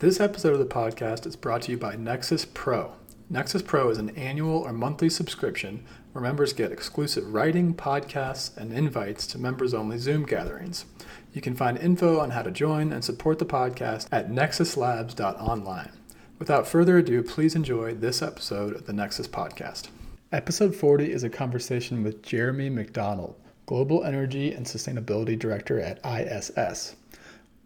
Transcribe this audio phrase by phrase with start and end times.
[0.00, 2.94] This episode of the podcast is brought to you by Nexus Pro.
[3.28, 8.72] Nexus Pro is an annual or monthly subscription where members get exclusive writing, podcasts, and
[8.72, 10.86] invites to members only Zoom gatherings.
[11.34, 15.92] You can find info on how to join and support the podcast at nexuslabs.online.
[16.38, 19.88] Without further ado, please enjoy this episode of the Nexus Podcast.
[20.32, 23.34] Episode 40 is a conversation with Jeremy Macdonald,
[23.66, 26.96] Global Energy and Sustainability Director at ISS.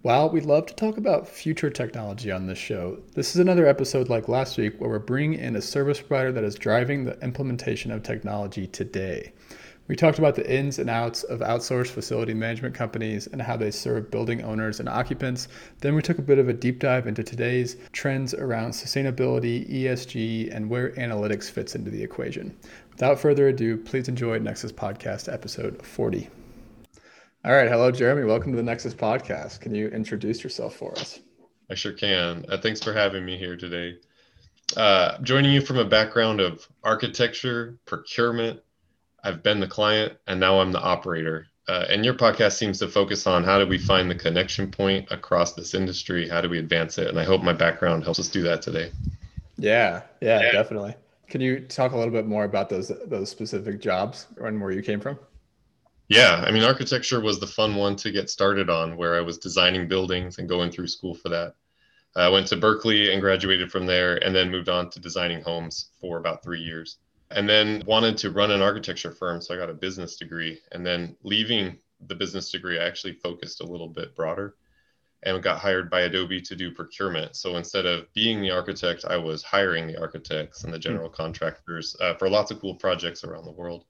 [0.05, 4.11] While we love to talk about future technology on this show, this is another episode
[4.11, 7.91] like last week where we're bringing in a service provider that is driving the implementation
[7.91, 9.33] of technology today.
[9.88, 13.71] We talked about the ins and outs of outsourced facility management companies and how they
[13.71, 15.49] serve building owners and occupants.
[15.80, 20.55] Then we took a bit of a deep dive into today's trends around sustainability, ESG,
[20.55, 22.55] and where analytics fits into the equation.
[22.91, 26.29] Without further ado, please enjoy Nexus Podcast episode 40.
[27.46, 27.68] All right.
[27.68, 28.24] Hello, Jeremy.
[28.24, 29.60] Welcome to the Nexus podcast.
[29.60, 31.20] Can you introduce yourself for us?
[31.70, 32.46] I sure can.
[32.48, 33.98] Uh, thanks for having me here today.
[34.78, 38.60] Uh, joining you from a background of architecture, procurement.
[39.22, 41.46] I've been the client and now I'm the operator.
[41.68, 45.06] Uh, and your podcast seems to focus on how do we find the connection point
[45.10, 46.26] across this industry?
[46.26, 47.09] How do we advance it?
[47.09, 48.90] And I hope my background helps us do that today.
[49.59, 50.52] Yeah, yeah, yeah.
[50.52, 50.95] definitely.
[51.28, 54.82] Can you talk a little bit more about those those specific jobs and where you
[54.82, 55.18] came from?
[56.09, 59.38] Yeah, I mean, architecture was the fun one to get started on, where I was
[59.38, 61.55] designing buildings and going through school for that.
[62.15, 65.91] I went to Berkeley and graduated from there, and then moved on to designing homes
[66.00, 66.99] for about three years.
[67.31, 70.61] And then wanted to run an architecture firm, so I got a business degree.
[70.73, 74.57] And then leaving the business degree, I actually focused a little bit broader
[75.23, 77.34] and got hired by Adobe to do procurement.
[77.34, 81.97] So instead of being the architect, I was hiring the architects and the general contractors
[81.99, 83.87] uh, for lots of cool projects around the world.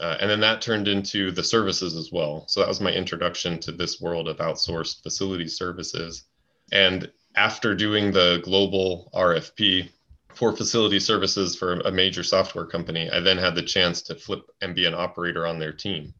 [0.00, 2.44] Uh, and then that turned into the services as well.
[2.48, 6.24] So that was my introduction to this world of outsourced facility services.
[6.72, 9.88] And after doing the global RFP
[10.34, 14.42] for facility services for a major software company, I then had the chance to flip
[14.60, 16.14] and be an operator on their team.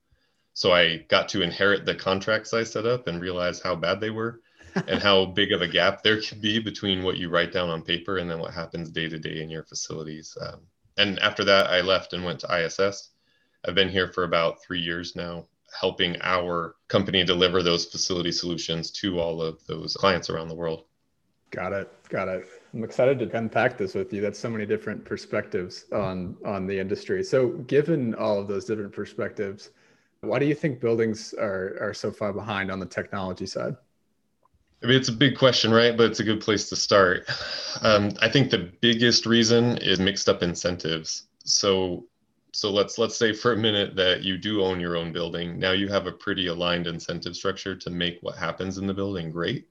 [0.55, 4.11] So I got to inherit the contracts I set up and realize how bad they
[4.11, 4.41] were
[4.89, 7.83] and how big of a gap there could be between what you write down on
[7.83, 10.37] paper and then what happens day to day in your facilities.
[10.41, 10.61] Um,
[10.97, 13.11] and after that, I left and went to ISS
[13.66, 15.47] I've been here for about three years now,
[15.78, 20.84] helping our company deliver those facility solutions to all of those clients around the world.
[21.50, 21.91] Got it.
[22.09, 22.47] Got it.
[22.75, 24.21] I'm excited to unpack this with you.
[24.21, 27.22] That's so many different perspectives on on the industry.
[27.22, 29.71] So, given all of those different perspectives,
[30.21, 33.77] why do you think buildings are are so far behind on the technology side?
[34.83, 35.97] I mean, it's a big question, right?
[35.97, 37.27] But it's a good place to start.
[37.81, 41.28] Um, I think the biggest reason is mixed up incentives.
[41.44, 42.06] So
[42.56, 45.59] so let's let's say for a minute that you do own your own building.
[45.59, 49.31] Now you have a pretty aligned incentive structure to make what happens in the building
[49.31, 49.69] great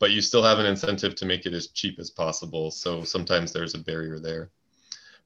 [0.00, 2.70] but you still have an incentive to make it as cheap as possible.
[2.70, 4.50] So sometimes there's a barrier there.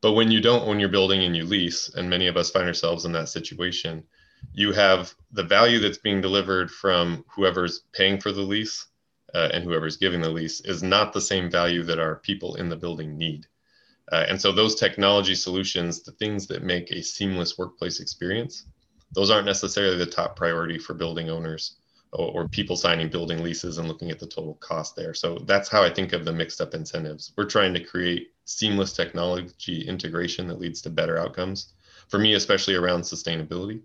[0.03, 2.67] But when you don't own your building and you lease and many of us find
[2.67, 4.05] ourselves in that situation
[4.53, 8.89] you have the value that's being delivered from whoever's paying for the lease
[9.33, 12.69] uh, and whoever's giving the lease is not the same value that our people in
[12.69, 13.47] the building need
[14.13, 18.67] uh, and so those technology solutions, the things that make a seamless workplace experience,
[19.15, 21.77] those aren't necessarily the top priority for building owners
[22.13, 25.15] or, or, people signing building leases and looking at the total cost there.
[25.15, 27.33] So that's how I think of the mixed up incentives.
[27.37, 31.73] We're trying to create seamless technology integration that leads to better outcomes.
[32.09, 33.81] For me, especially around sustainability.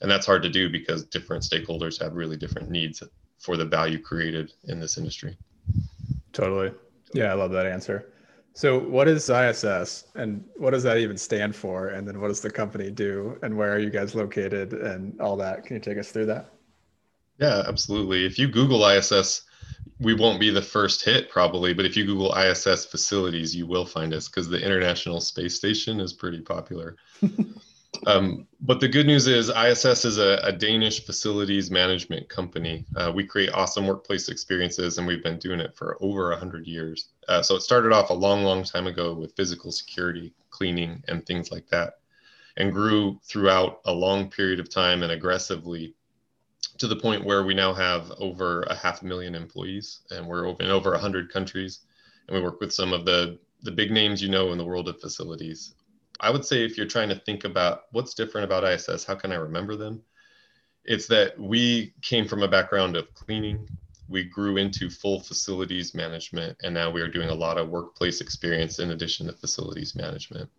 [0.00, 3.02] And that's hard to do because different stakeholders have really different needs
[3.38, 5.36] for the value created in this industry.
[6.32, 6.72] Totally.
[7.12, 8.12] Yeah, I love that answer.
[8.58, 11.90] So, what is ISS and what does that even stand for?
[11.90, 13.38] And then, what does the company do?
[13.44, 15.64] And where are you guys located and all that?
[15.64, 16.50] Can you take us through that?
[17.38, 18.26] Yeah, absolutely.
[18.26, 19.42] If you Google ISS,
[20.00, 23.86] we won't be the first hit probably, but if you Google ISS facilities, you will
[23.86, 26.96] find us because the International Space Station is pretty popular.
[28.06, 32.84] Um, but the good news is ISS is a, a Danish facilities management company.
[32.94, 37.08] Uh, we create awesome workplace experiences and we've been doing it for over 100 years.
[37.28, 41.24] Uh, so it started off a long, long time ago with physical security, cleaning, and
[41.26, 41.94] things like that,
[42.56, 45.94] and grew throughout a long period of time and aggressively
[46.78, 50.46] to the point where we now have over a half a million employees and we're
[50.46, 51.80] in over 100 countries
[52.26, 54.88] and we work with some of the the big names you know in the world
[54.88, 55.74] of facilities.
[56.20, 59.32] I would say if you're trying to think about what's different about ISS, how can
[59.32, 60.02] I remember them?
[60.84, 63.68] It's that we came from a background of cleaning.
[64.08, 68.20] We grew into full facilities management, and now we are doing a lot of workplace
[68.20, 70.50] experience in addition to facilities management.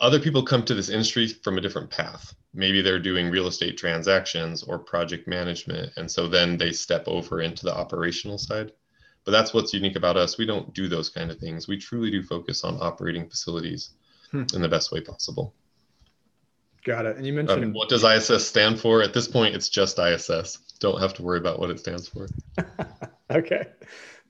[0.00, 2.34] Other people come to this industry from a different path.
[2.52, 7.40] Maybe they're doing real estate transactions or project management, and so then they step over
[7.40, 8.72] into the operational side.
[9.24, 10.36] But that's what's unique about us.
[10.36, 11.68] We don't do those kind of things.
[11.68, 13.90] We truly do focus on operating facilities
[14.30, 14.44] hmm.
[14.52, 15.54] in the best way possible.
[16.84, 17.16] Got it.
[17.16, 19.02] And you mentioned um, what does ISS stand for?
[19.02, 20.58] At this point, it's just ISS.
[20.82, 22.28] Don't have to worry about what it stands for.
[23.30, 23.68] okay.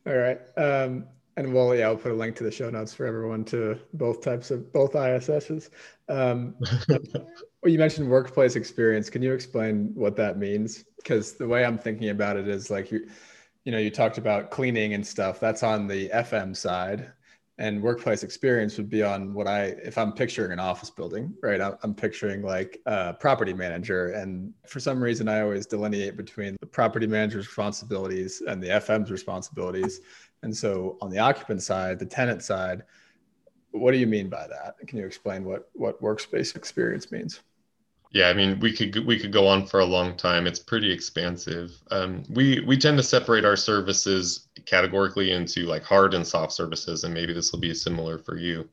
[0.06, 0.38] All right.
[0.58, 1.06] Um,
[1.38, 4.20] and well, yeah, I'll put a link to the show notes for everyone to both
[4.20, 5.70] types of both ISSs.
[6.10, 6.54] Um,
[6.88, 9.08] well, you mentioned workplace experience.
[9.08, 10.84] Can you explain what that means?
[10.98, 13.08] Because the way I'm thinking about it is like you,
[13.64, 15.40] you know, you talked about cleaning and stuff.
[15.40, 17.10] That's on the FM side,
[17.58, 21.60] and workplace experience would be on what I, if I'm picturing an office building, right?
[21.82, 24.12] I'm picturing like a property manager.
[24.12, 29.10] And for some reason, I always delineate between the property manager's responsibilities and the FM's
[29.10, 30.00] responsibilities.
[30.42, 32.84] And so on the occupant side, the tenant side,
[33.70, 34.76] what do you mean by that?
[34.86, 37.40] Can you explain what, what workspace experience means?
[38.12, 40.46] Yeah, I mean, we could we could go on for a long time.
[40.46, 41.72] It's pretty expansive.
[41.90, 47.04] Um, we we tend to separate our services categorically into like hard and soft services,
[47.04, 48.68] and maybe this will be similar for you.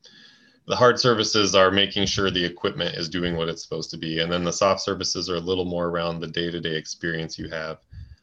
[0.66, 4.18] The hard services are making sure the equipment is doing what it's supposed to be,
[4.18, 7.78] and then the soft services are a little more around the day-to-day experience you have.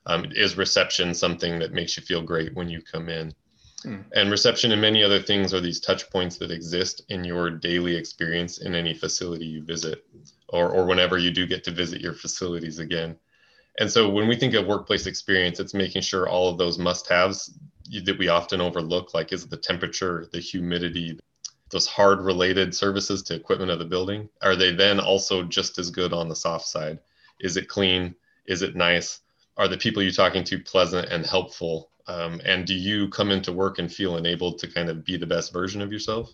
[0.05, 3.33] Um, is reception something that makes you feel great when you come in?
[3.83, 4.01] Hmm.
[4.13, 7.95] And reception and many other things are these touch points that exist in your daily
[7.95, 10.05] experience in any facility you visit
[10.49, 13.17] or, or whenever you do get to visit your facilities again.
[13.79, 17.07] And so when we think of workplace experience, it's making sure all of those must
[17.07, 17.53] haves
[18.03, 21.19] that we often overlook, like is the temperature, the humidity,
[21.69, 25.91] those hard related services to equipment of the building, are they then also just as
[25.91, 26.99] good on the soft side?
[27.39, 28.15] Is it clean?
[28.45, 29.21] Is it nice?
[29.57, 31.89] Are the people you're talking to pleasant and helpful?
[32.07, 35.25] Um, and do you come into work and feel enabled to kind of be the
[35.25, 36.31] best version of yourself?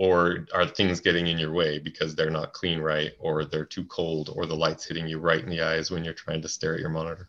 [0.00, 3.84] Or are things getting in your way because they're not clean right, or they're too
[3.84, 6.72] cold, or the light's hitting you right in the eyes when you're trying to stare
[6.72, 7.28] at your monitor?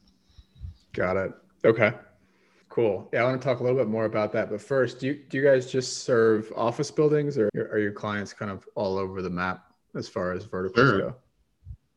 [0.93, 1.33] Got it.
[1.65, 1.91] Okay.
[2.69, 3.09] Cool.
[3.11, 4.49] Yeah, I want to talk a little bit more about that.
[4.49, 8.31] But first, do you, do you guys just serve office buildings or are your clients
[8.31, 10.99] kind of all over the map as far as verticals sure.
[10.99, 11.15] go?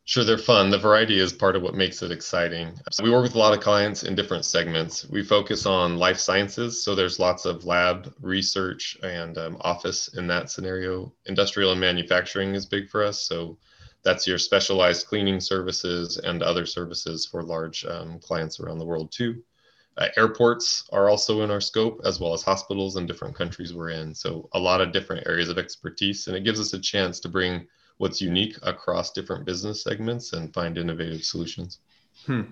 [0.06, 0.71] Sure, they're fun.
[0.71, 2.79] The variety is part of what makes it exciting.
[2.91, 5.09] So we work with a lot of clients in different segments.
[5.09, 10.27] We focus on life sciences, so there's lots of lab research and um, office in
[10.27, 11.12] that scenario.
[11.27, 13.59] Industrial and manufacturing is big for us, so
[14.03, 19.11] that's your specialized cleaning services and other services for large um, clients around the world
[19.11, 19.43] too.
[19.97, 23.91] Uh, airports are also in our scope, as well as hospitals in different countries we're
[23.91, 24.15] in.
[24.15, 27.29] So a lot of different areas of expertise, and it gives us a chance to
[27.29, 27.67] bring
[27.99, 31.81] what's unique across different business segments and find innovative solutions.
[32.26, 32.43] Hmm.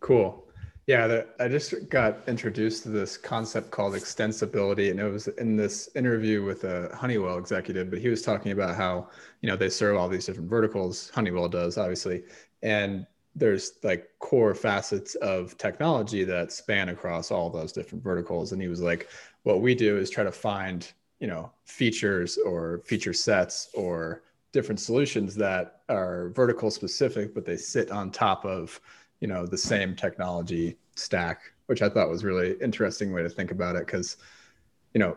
[0.00, 0.44] Cool.
[0.86, 5.54] Yeah, the, I just got introduced to this concept called extensibility, and it was in
[5.54, 7.90] this interview with a Honeywell executive.
[7.90, 9.10] But he was talking about how
[9.42, 11.10] you know they serve all these different verticals.
[11.10, 12.22] Honeywell does obviously,
[12.62, 18.52] and there's like core facets of technology that span across all those different verticals.
[18.52, 19.10] And he was like,
[19.42, 20.90] what we do is try to find
[21.20, 24.22] you know features or feature sets or
[24.58, 28.80] different solutions that are vertical specific, but they sit on top of,
[29.20, 33.52] you know, the same technology stack, which I thought was really interesting way to think
[33.52, 33.86] about it.
[33.86, 34.16] Cause,
[34.94, 35.16] you know,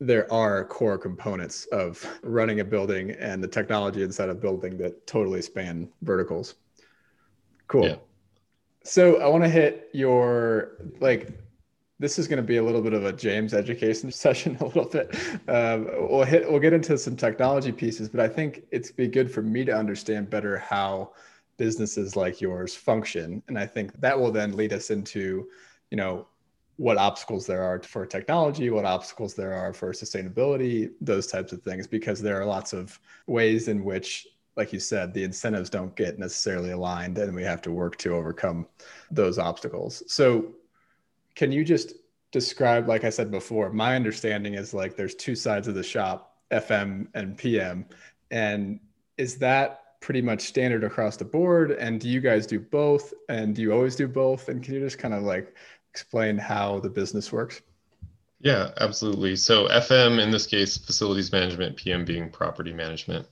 [0.00, 5.06] there are core components of running a building and the technology inside a building that
[5.06, 6.56] totally span verticals.
[7.68, 7.86] Cool.
[7.86, 7.96] Yeah.
[8.84, 11.40] So I want to hit your like
[12.00, 14.88] this is going to be a little bit of a James education session, a little
[14.88, 15.14] bit.
[15.48, 19.30] Um, we'll hit, we'll get into some technology pieces, but I think it's be good
[19.30, 21.12] for me to understand better how
[21.56, 25.48] businesses like yours function, and I think that will then lead us into,
[25.90, 26.26] you know,
[26.76, 31.60] what obstacles there are for technology, what obstacles there are for sustainability, those types of
[31.62, 35.96] things, because there are lots of ways in which, like you said, the incentives don't
[35.96, 38.64] get necessarily aligned, and we have to work to overcome
[39.10, 40.04] those obstacles.
[40.06, 40.54] So
[41.38, 41.94] can you just
[42.32, 46.36] describe like i said before my understanding is like there's two sides of the shop
[46.50, 47.86] fm and pm
[48.30, 48.80] and
[49.16, 51.72] is that pretty much standard across the board?
[51.72, 53.12] And do you guys do both?
[53.28, 54.48] And do you always do both?
[54.48, 55.54] And can you just kind of like
[55.90, 57.60] explain how the business works?
[58.40, 59.34] Yeah absolutely.
[59.34, 63.26] So fm in this case facilities management pm being property management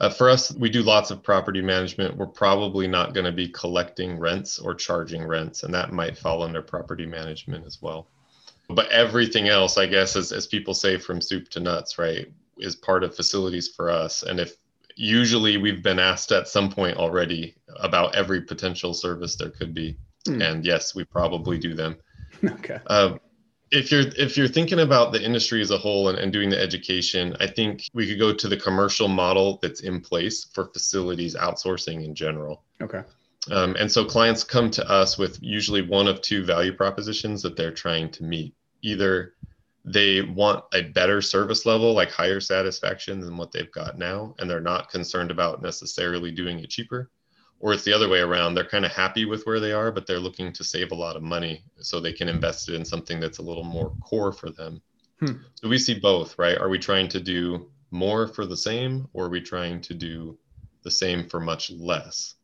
[0.00, 2.16] uh, for us, we do lots of property management.
[2.16, 6.42] We're probably not going to be collecting rents or charging rents, and that might fall
[6.42, 8.08] under property management as well.
[8.70, 12.76] but everything else, I guess, as, as people say from soup to nuts, right, is
[12.76, 14.22] part of facilities for us.
[14.22, 14.56] And if
[14.94, 19.96] usually we've been asked at some point already about every potential service there could be.
[20.26, 20.50] Mm.
[20.50, 21.96] And yes, we probably do them.
[22.44, 22.78] Okay.
[22.86, 23.18] Uh,
[23.70, 26.60] if you're if you're thinking about the industry as a whole and, and doing the
[26.60, 31.36] education, I think we could go to the commercial model that's in place for facilities
[31.36, 32.64] outsourcing in general.
[32.82, 33.02] Okay.
[33.50, 37.56] Um, and so clients come to us with usually one of two value propositions that
[37.56, 38.54] they're trying to meet.
[38.82, 39.34] Either
[39.84, 44.50] they want a better service level, like higher satisfaction than what they've got now, and
[44.50, 47.10] they're not concerned about necessarily doing it cheaper.
[47.60, 48.54] Or it's the other way around.
[48.54, 51.16] They're kind of happy with where they are, but they're looking to save a lot
[51.16, 54.50] of money so they can invest it in something that's a little more core for
[54.50, 54.80] them.
[55.20, 55.42] Hmm.
[55.54, 56.56] So we see both, right?
[56.56, 60.38] Are we trying to do more for the same, or are we trying to do
[60.82, 62.36] the same for much less?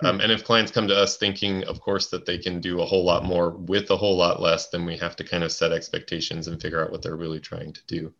[0.00, 0.06] Hmm.
[0.06, 2.86] Um, and if clients come to us thinking, of course, that they can do a
[2.86, 5.72] whole lot more with a whole lot less, then we have to kind of set
[5.72, 8.12] expectations and figure out what they're really trying to do.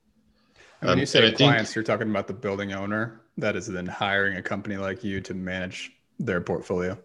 [0.81, 3.67] And when um, you say clients, think, you're talking about the building owner that is
[3.67, 6.99] then hiring a company like you to manage their portfolio.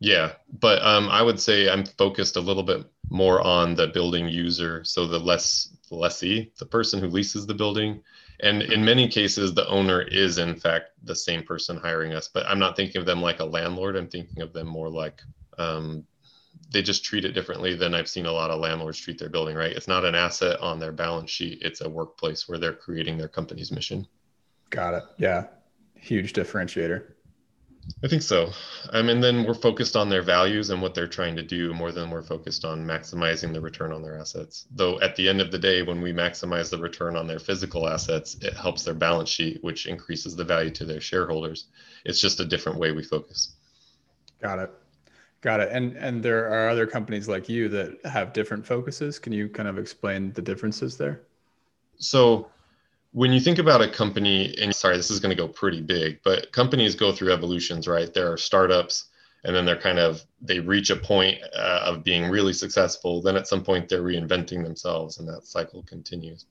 [0.00, 4.28] Yeah, but um, I would say I'm focused a little bit more on the building
[4.28, 8.02] user, so the less the lessee, the person who leases the building,
[8.42, 12.28] and in many cases, the owner is in fact the same person hiring us.
[12.28, 13.96] But I'm not thinking of them like a landlord.
[13.96, 15.20] I'm thinking of them more like
[15.58, 16.04] um,
[16.70, 19.56] they just treat it differently than I've seen a lot of landlords treat their building.
[19.56, 19.72] Right?
[19.76, 21.58] It's not an asset on their balance sheet.
[21.60, 24.06] It's a workplace where they're creating their company's mission.
[24.70, 25.02] Got it.
[25.18, 25.48] Yeah,
[25.94, 27.04] huge differentiator.
[28.02, 28.44] I think so.
[28.44, 28.52] Um,
[28.92, 31.92] I mean, then we're focused on their values and what they're trying to do more
[31.92, 34.66] than we're focused on maximizing the return on their assets.
[34.70, 37.88] Though at the end of the day, when we maximize the return on their physical
[37.88, 41.66] assets, it helps their balance sheet, which increases the value to their shareholders.
[42.04, 43.54] It's just a different way we focus.
[44.40, 44.70] Got it.
[45.40, 45.70] Got it.
[45.72, 49.18] And and there are other companies like you that have different focuses.
[49.18, 51.22] Can you kind of explain the differences there?
[51.98, 52.50] So
[53.12, 56.20] when you think about a company, and sorry, this is going to go pretty big,
[56.22, 58.12] but companies go through evolutions, right?
[58.12, 59.06] There are startups,
[59.42, 63.20] and then they're kind of they reach a point uh, of being really successful.
[63.20, 66.46] Then at some point they're reinventing themselves, and that cycle continues.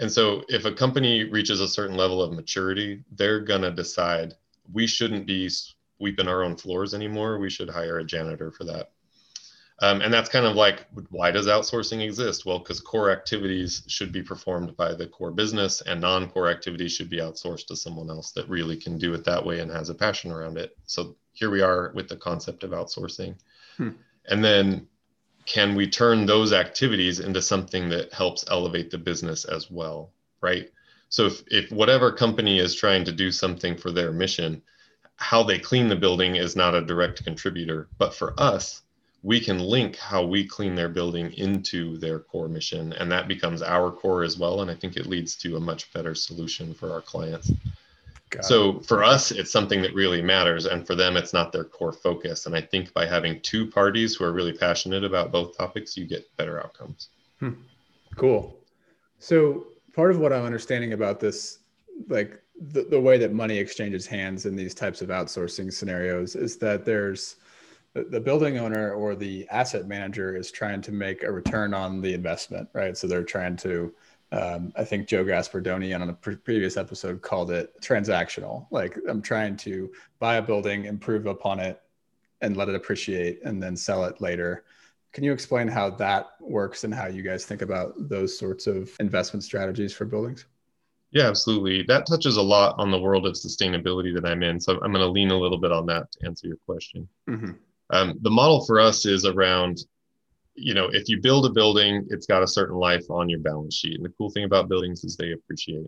[0.00, 4.34] And so, if a company reaches a certain level of maturity, they're going to decide
[4.72, 5.50] we shouldn't be
[5.98, 7.38] sweeping our own floors anymore.
[7.38, 8.90] We should hire a janitor for that.
[9.82, 12.44] Um, and that's kind of like, why does outsourcing exist?
[12.44, 16.92] Well, because core activities should be performed by the core business and non core activities
[16.92, 19.88] should be outsourced to someone else that really can do it that way and has
[19.88, 20.76] a passion around it.
[20.84, 23.36] So here we are with the concept of outsourcing.
[23.78, 23.90] Hmm.
[24.26, 24.86] And then
[25.46, 30.12] can we turn those activities into something that helps elevate the business as well?
[30.42, 30.70] Right.
[31.08, 34.62] So if, if whatever company is trying to do something for their mission,
[35.16, 37.88] how they clean the building is not a direct contributor.
[37.98, 38.82] But for us,
[39.22, 43.62] we can link how we clean their building into their core mission and that becomes
[43.62, 46.92] our core as well and i think it leads to a much better solution for
[46.92, 47.50] our clients
[48.30, 48.86] Got so it.
[48.86, 52.46] for us it's something that really matters and for them it's not their core focus
[52.46, 56.06] and i think by having two parties who are really passionate about both topics you
[56.06, 57.08] get better outcomes
[57.40, 57.50] hmm.
[58.16, 58.56] cool
[59.18, 61.58] so part of what i'm understanding about this
[62.08, 62.40] like
[62.72, 66.84] the, the way that money exchanges hands in these types of outsourcing scenarios is that
[66.84, 67.36] there's
[67.94, 72.14] the building owner or the asset manager is trying to make a return on the
[72.14, 72.96] investment, right?
[72.96, 73.92] So they're trying to,
[74.30, 78.66] um, I think Joe Gaspardoni on a pre- previous episode called it transactional.
[78.70, 81.82] Like I'm trying to buy a building, improve upon it,
[82.40, 84.64] and let it appreciate, and then sell it later.
[85.12, 88.90] Can you explain how that works and how you guys think about those sorts of
[89.00, 90.46] investment strategies for buildings?
[91.10, 91.82] Yeah, absolutely.
[91.88, 94.60] That touches a lot on the world of sustainability that I'm in.
[94.60, 97.08] So I'm going to lean a little bit on that to answer your question.
[97.28, 97.50] Mm-hmm.
[97.90, 99.78] Um, the model for us is around,
[100.54, 103.76] you know, if you build a building, it's got a certain life on your balance
[103.76, 103.96] sheet.
[103.96, 105.86] And the cool thing about buildings is they appreciate.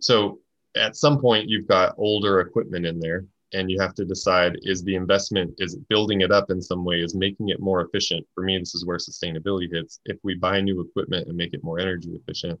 [0.00, 0.40] So
[0.76, 4.82] at some point, you've got older equipment in there, and you have to decide is
[4.82, 8.26] the investment, is building it up in some way, is making it more efficient?
[8.34, 10.00] For me, this is where sustainability hits.
[10.06, 12.58] If we buy new equipment and make it more energy efficient,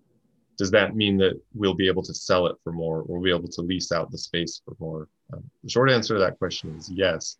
[0.58, 3.30] does that mean that we'll be able to sell it for more or we'll be
[3.30, 5.08] able to lease out the space for more?
[5.32, 7.38] Um, the short answer to that question is yes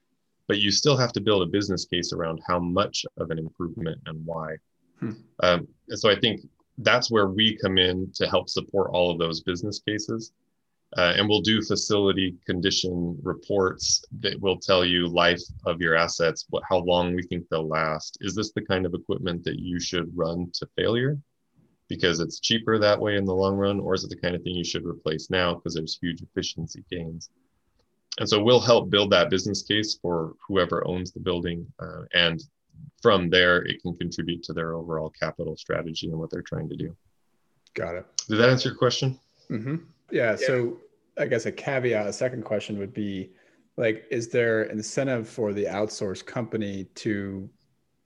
[0.49, 4.01] but you still have to build a business case around how much of an improvement
[4.07, 4.57] and why.
[5.01, 5.13] Hmm.
[5.43, 6.41] Um, and so I think
[6.79, 10.33] that's where we come in to help support all of those business cases.
[10.97, 16.45] Uh, and we'll do facility condition reports that will tell you life of your assets,
[16.51, 18.19] what, how long we think they'll last.
[18.21, 21.19] Is this the kind of equipment that you should run to failure
[21.89, 24.43] because it's cheaper that way in the long run, or is it the kind of
[24.43, 27.31] thing you should replace now because there's huge efficiency gains?
[28.19, 32.42] And so we'll help build that business case for whoever owns the building uh, and
[33.00, 36.76] from there it can contribute to their overall capital strategy and what they're trying to
[36.76, 36.95] do.
[37.75, 38.07] Got it.
[38.28, 39.19] Did that answer your question?
[39.50, 39.76] Mm-hmm.
[40.11, 40.37] Yeah, yeah.
[40.37, 40.78] So
[41.19, 43.31] I guess a caveat, a second question would be
[43.76, 47.49] like, is there incentive for the outsourced company to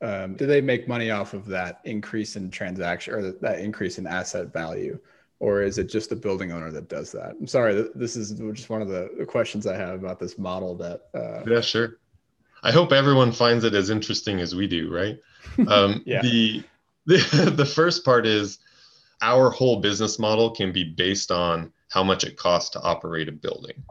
[0.03, 4.07] um, do they make money off of that increase in transaction or that increase in
[4.07, 4.99] asset value
[5.39, 8.71] or is it just the building owner that does that i'm sorry this is just
[8.71, 11.99] one of the questions i have about this model that uh, yeah sure
[12.63, 15.19] i hope everyone finds it as interesting as we do right
[15.69, 16.23] um, yeah.
[16.23, 16.63] the,
[17.07, 18.59] the the first part is
[19.23, 23.33] our whole business model can be based on how much it costs to operate a
[23.33, 23.85] building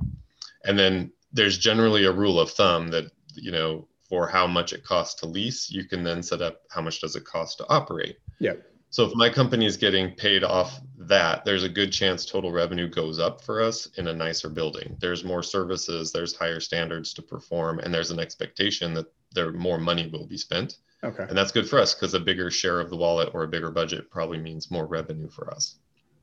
[0.65, 4.83] and then there's generally a rule of thumb that you know for how much it
[4.83, 8.17] costs to lease, you can then set up how much does it cost to operate.
[8.39, 8.53] Yeah.
[8.95, 12.87] So if my company is getting paid off that, there's a good chance total revenue
[12.87, 14.95] goes up for us in a nicer building.
[15.01, 19.77] There's more services, there's higher standards to perform, and there's an expectation that there more
[19.77, 20.77] money will be spent.
[21.03, 21.25] Okay.
[21.27, 23.69] And that's good for us because a bigger share of the wallet or a bigger
[23.69, 25.75] budget probably means more revenue for us.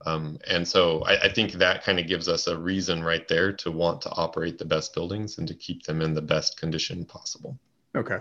[0.06, 3.52] Um, and so I, I think that kind of gives us a reason right there
[3.52, 7.04] to want to operate the best buildings and to keep them in the best condition
[7.04, 7.58] possible.
[7.94, 8.20] Okay.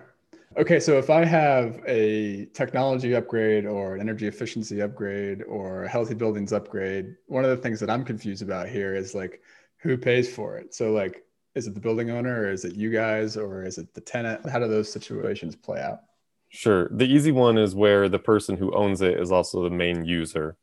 [0.58, 5.89] Okay, so if I have a technology upgrade or an energy efficiency upgrade or a
[5.89, 9.41] healthy buildings upgrade, one of the things that I'm confused about here is like
[9.77, 10.74] who pays for it?
[10.74, 11.24] So like
[11.55, 14.50] is it the building owner or is it you guys or is it the tenant?
[14.50, 16.01] How do those situations play out?
[16.50, 16.89] Sure.
[16.89, 20.58] The easy one is where the person who owns it is also the main user.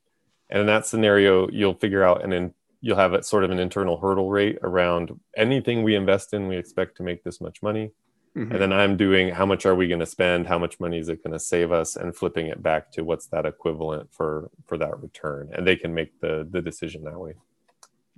[0.51, 3.59] And in that scenario, you'll figure out and then you'll have a sort of an
[3.59, 7.91] internal hurdle rate around anything we invest in, we expect to make this much money
[8.39, 8.53] Mm-hmm.
[8.53, 10.47] And then I'm doing how much are we going to spend?
[10.47, 11.97] How much money is it going to save us?
[11.97, 15.49] And flipping it back to what's that equivalent for for that return.
[15.53, 17.33] And they can make the the decision that way.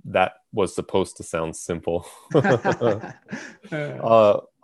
[0.04, 2.06] That was supposed to sound simple.
[2.34, 3.10] uh,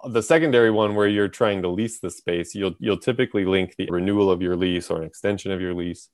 [0.08, 3.88] the secondary one where you're trying to lease the space, you'll you'll typically link the
[3.90, 6.08] renewal of your lease or an extension of your lease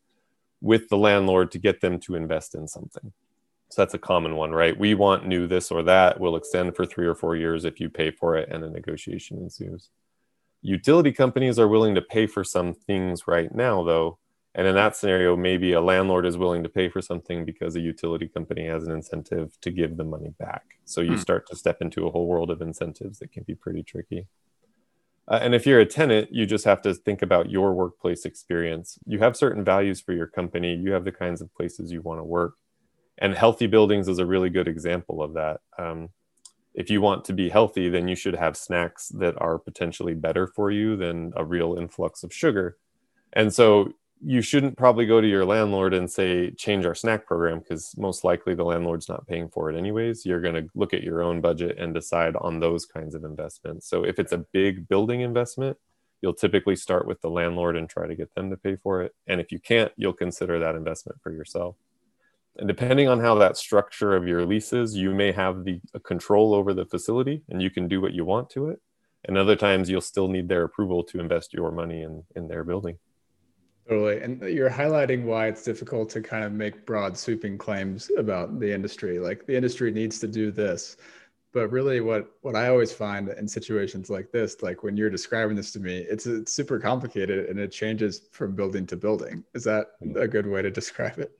[0.63, 3.13] with the landlord to get them to invest in something.
[3.75, 4.79] So that's a common one, right?
[4.79, 6.21] We want new this or that.
[6.21, 9.39] We'll extend for three or four years if you pay for it, and a negotiation
[9.39, 9.91] ensues.
[10.63, 14.19] Utility companies are willing to pay for some things right now, though.
[14.55, 17.81] And in that scenario, maybe a landlord is willing to pay for something because a
[17.81, 20.79] utility company has an incentive to give the money back.
[20.85, 21.21] So you hmm.
[21.21, 24.29] start to step into a whole world of incentives that can be pretty tricky.
[25.27, 29.01] Uh, and if you're a tenant, you just have to think about your workplace experience.
[29.05, 32.21] You have certain values for your company, you have the kinds of places you want
[32.21, 32.55] to work
[33.19, 35.61] and healthy buildings is a really good example of that.
[35.79, 36.11] Um,
[36.75, 40.47] if you want to be healthy, then you should have snacks that are potentially better
[40.47, 42.77] for you than a real influx of sugar.
[43.33, 47.59] And so you shouldn't probably go to your landlord and say, change our snack program,
[47.59, 50.25] because most likely the landlord's not paying for it anyways.
[50.25, 53.87] You're going to look at your own budget and decide on those kinds of investments.
[53.89, 55.77] So if it's a big building investment,
[56.23, 59.15] you'll typically start with the landlord and try to get them to pay for it.
[59.27, 61.77] And if you can't, you'll consider that investment for yourself.
[62.57, 66.55] And depending on how that structure of your lease is, you may have the control
[66.55, 68.81] over the facility and you can do what you want to it.
[69.27, 72.63] And other times you'll still need their approval to invest your money in, in their
[72.63, 72.99] building.
[73.89, 74.21] Totally.
[74.21, 78.73] And you're highlighting why it's difficult to kind of make broad sweeping claims about the
[78.73, 79.19] industry.
[79.19, 80.97] Like the industry needs to do this.
[81.53, 85.55] But really what what I always find in situations like this, like when you're describing
[85.57, 89.45] this to me, it's, it's super complicated and it changes from building to building.
[89.55, 90.17] Is that hmm.
[90.17, 91.33] a good way to describe it?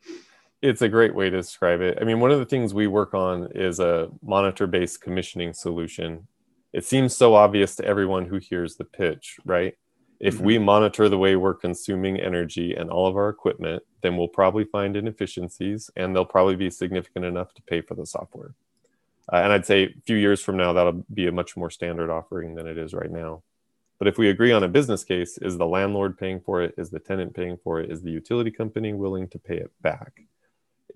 [0.65, 1.99] It's a great way to describe it.
[2.01, 6.27] I mean, one of the things we work on is a monitor based commissioning solution.
[6.73, 9.75] It seems so obvious to everyone who hears the pitch, right?
[10.21, 10.45] If mm-hmm.
[10.45, 14.65] we monitor the way we're consuming energy and all of our equipment, then we'll probably
[14.65, 18.55] find inefficiencies and they'll probably be significant enough to pay for the software.
[19.31, 22.09] Uh, and I'd say a few years from now, that'll be a much more standard
[22.09, 23.43] offering than it is right now.
[23.99, 26.75] But if we agree on a business case, is the landlord paying for it?
[26.79, 27.91] Is the tenant paying for it?
[27.91, 30.23] Is the utility company willing to pay it back?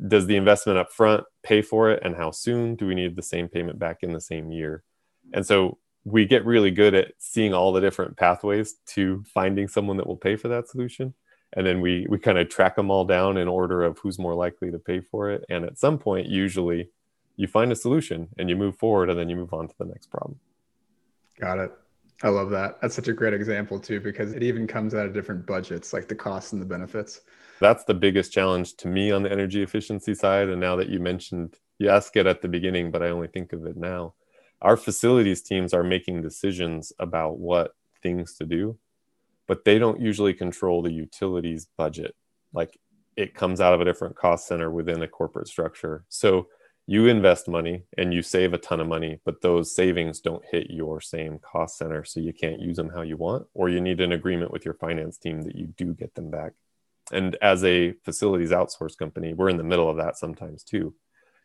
[0.06, 2.76] Does the investment up front pay for it and how soon?
[2.76, 4.84] Do we need the same payment back in the same year?
[5.32, 9.96] And so we get really good at seeing all the different pathways to finding someone
[9.96, 11.14] that will pay for that solution.
[11.54, 14.34] And then we we kind of track them all down in order of who's more
[14.34, 15.44] likely to pay for it.
[15.48, 16.90] And at some point usually
[17.36, 19.86] you find a solution and you move forward and then you move on to the
[19.86, 20.38] next problem.
[21.40, 21.72] Got it.
[22.22, 22.80] I love that.
[22.80, 26.08] That's such a great example too because it even comes out of different budgets like
[26.08, 27.22] the costs and the benefits
[27.58, 30.48] that's the biggest challenge to me on the energy efficiency side.
[30.48, 33.52] And now that you mentioned, you asked it at the beginning, but I only think
[33.52, 34.14] of it now.
[34.60, 38.78] Our facilities teams are making decisions about what things to do,
[39.46, 42.14] but they don't usually control the utilities budget.
[42.52, 42.78] Like
[43.16, 46.04] it comes out of a different cost center within a corporate structure.
[46.08, 46.48] So
[46.86, 50.70] you invest money and you save a ton of money, but those savings don't hit
[50.70, 52.04] your same cost center.
[52.04, 54.74] So you can't use them how you want, or you need an agreement with your
[54.74, 56.52] finance team that you do get them back.
[57.12, 60.94] And as a facilities outsource company, we're in the middle of that sometimes too.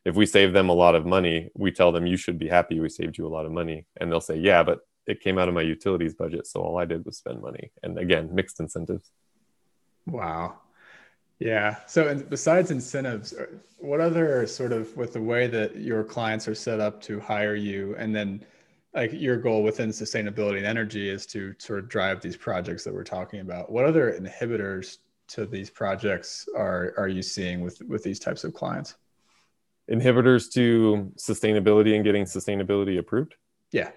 [0.05, 2.79] If we save them a lot of money, we tell them, you should be happy
[2.79, 3.85] we saved you a lot of money.
[3.99, 6.47] And they'll say, yeah, but it came out of my utilities budget.
[6.47, 7.71] So all I did was spend money.
[7.83, 9.11] And again, mixed incentives.
[10.05, 10.55] Wow.
[11.39, 11.77] Yeah.
[11.87, 13.47] So, besides incentives, uh,
[13.77, 17.55] what other sort of with the way that your clients are set up to hire
[17.55, 18.45] you, and then
[18.93, 22.93] like your goal within sustainability and energy is to sort of drive these projects that
[22.93, 23.71] we're talking about.
[23.71, 28.53] What other inhibitors to these projects are are you seeing with with these types of
[28.53, 28.95] clients?
[29.91, 33.35] Inhibitors to sustainability and getting sustainability approved.
[33.71, 33.91] Yeah.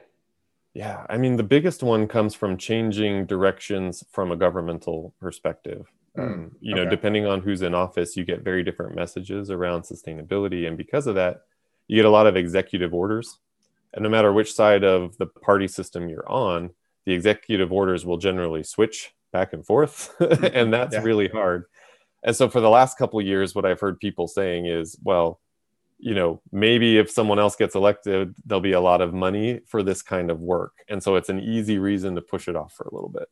[0.75, 5.87] Yeah, I mean the biggest one comes from changing directions from a governmental perspective.
[6.15, 9.83] Hmm, um, you know, depending on who's in office, you get very different messages around
[9.83, 10.67] sustainability.
[10.67, 11.43] And because of that,
[11.89, 13.39] you get a lot of executive orders.
[13.95, 16.71] And no matter which side of the party system you're on,
[17.07, 20.15] the executive orders will generally switch back and forth.
[20.21, 21.03] and that's yeah.
[21.03, 21.65] really hard.
[22.23, 25.41] And so for the last couple of years, what I've heard people saying is, well,
[25.99, 29.83] you know, maybe if someone else gets elected, there'll be a lot of money for
[29.83, 30.73] this kind of work.
[30.89, 33.29] And so it's an easy reason to push it off for a little bit.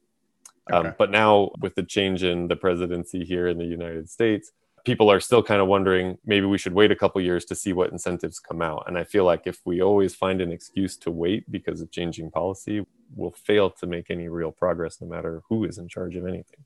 [0.73, 0.89] Um, okay.
[0.89, 4.53] Um, but now, with the change in the presidency here in the United States,
[4.85, 7.73] people are still kind of wondering maybe we should wait a couple years to see
[7.73, 8.85] what incentives come out.
[8.87, 12.31] And I feel like if we always find an excuse to wait because of changing
[12.31, 16.27] policy, we'll fail to make any real progress no matter who is in charge of
[16.27, 16.65] anything.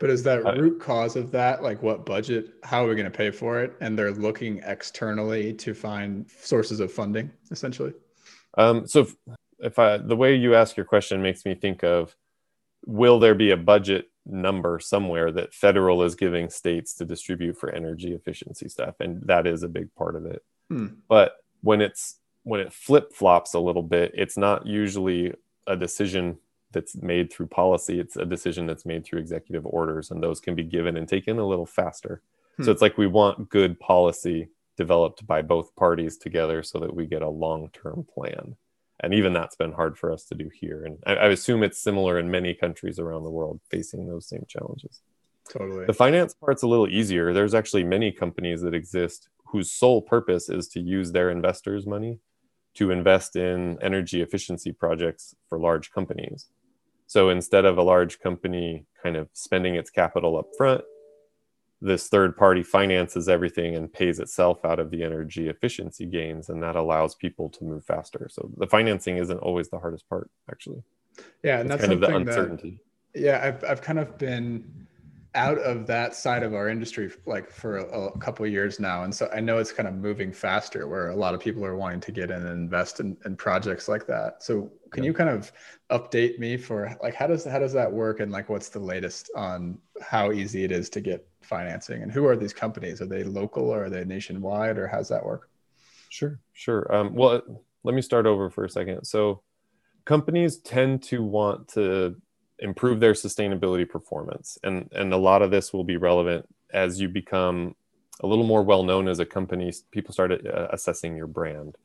[0.00, 1.62] But is that root cause of that?
[1.62, 2.54] Like what budget?
[2.62, 3.74] How are we going to pay for it?
[3.80, 7.92] And they're looking externally to find sources of funding, essentially.
[8.56, 9.16] Um, so if,
[9.58, 12.14] if I, the way you ask your question makes me think of
[12.86, 17.70] will there be a budget number somewhere that federal is giving states to distribute for
[17.70, 20.86] energy efficiency stuff and that is a big part of it hmm.
[21.08, 25.32] but when it's when it flip flops a little bit it's not usually
[25.68, 26.38] a decision
[26.72, 27.98] that's made through policy.
[27.98, 31.38] It's a decision that's made through executive orders and those can be given and taken
[31.38, 32.22] a little faster.
[32.56, 32.64] Hmm.
[32.64, 37.06] so it's like we want good policy developed by both parties together so that we
[37.06, 38.56] get a long-term plan.
[39.00, 40.84] And even that's been hard for us to do here.
[40.84, 44.44] And I, I, assume it's similar in many countries around the world facing those same
[44.48, 45.00] challenges.
[45.48, 45.86] Totally.
[45.86, 47.32] The finance part's a little easier.
[47.32, 52.18] There's actually many companies that exist whose sole purpose is to use their investors money
[52.78, 56.46] to invest in energy efficiency projects for large companies.
[57.08, 60.82] So instead of a large company kind of spending its capital up front
[61.80, 66.60] this third party finances everything and pays itself out of the energy efficiency gains and
[66.62, 68.28] that allows people to move faster.
[68.30, 70.82] So the financing isn't always the hardest part actually.
[71.42, 72.80] Yeah and it's that's kind of the uncertainty
[73.12, 74.86] that, yeah I've, I've kind of been
[75.34, 79.04] out of that side of our industry like for a, a couple of years now.
[79.04, 81.76] And so i know it's kind of moving faster where a lot of people are
[81.76, 84.42] wanting to get in and invest in, in projects like that.
[84.42, 85.08] So can yeah.
[85.08, 85.52] you kind of
[85.90, 88.20] update me for like how does how does that work?
[88.20, 92.02] And like what's the latest on how easy it is to get financing?
[92.02, 93.02] And who are these companies?
[93.02, 95.50] Are they local or are they nationwide or how's that work?
[96.08, 96.94] Sure sure.
[96.94, 97.42] Um, well
[97.84, 99.04] let me start over for a second.
[99.04, 99.42] So
[100.06, 102.16] companies tend to want to
[102.58, 104.58] improve their sustainability performance.
[104.62, 107.74] And, and a lot of this will be relevant as you become
[108.20, 109.72] a little more well known as a company.
[109.90, 111.76] People start uh, assessing your brand,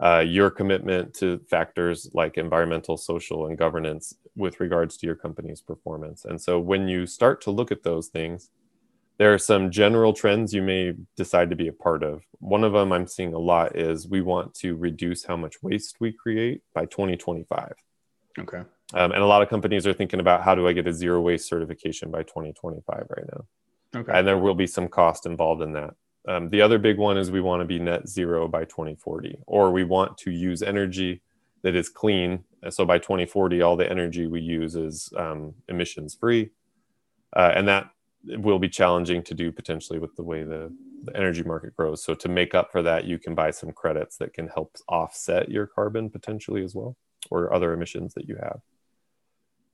[0.00, 5.60] uh, your commitment to factors like environmental, social, and governance with regards to your company's
[5.60, 6.24] performance.
[6.24, 8.50] And so when you start to look at those things,
[9.18, 12.22] there are some general trends you may decide to be a part of.
[12.38, 15.96] One of them I'm seeing a lot is we want to reduce how much waste
[16.00, 17.74] we create by 2025.
[18.38, 18.62] Okay.
[18.94, 21.20] Um, and a lot of companies are thinking about how do I get a zero
[21.20, 24.00] waste certification by 2025 right now.
[24.00, 24.12] Okay.
[24.14, 25.94] And there will be some cost involved in that.
[26.28, 29.72] Um, the other big one is we want to be net zero by 2040, or
[29.72, 31.20] we want to use energy
[31.62, 32.44] that is clean.
[32.70, 36.50] So by 2040, all the energy we use is um, emissions free.
[37.34, 37.90] Uh, and that
[38.24, 40.72] will be challenging to do potentially with the way the,
[41.04, 42.04] the energy market grows.
[42.04, 45.50] So to make up for that, you can buy some credits that can help offset
[45.50, 46.96] your carbon potentially as well,
[47.30, 48.60] or other emissions that you have.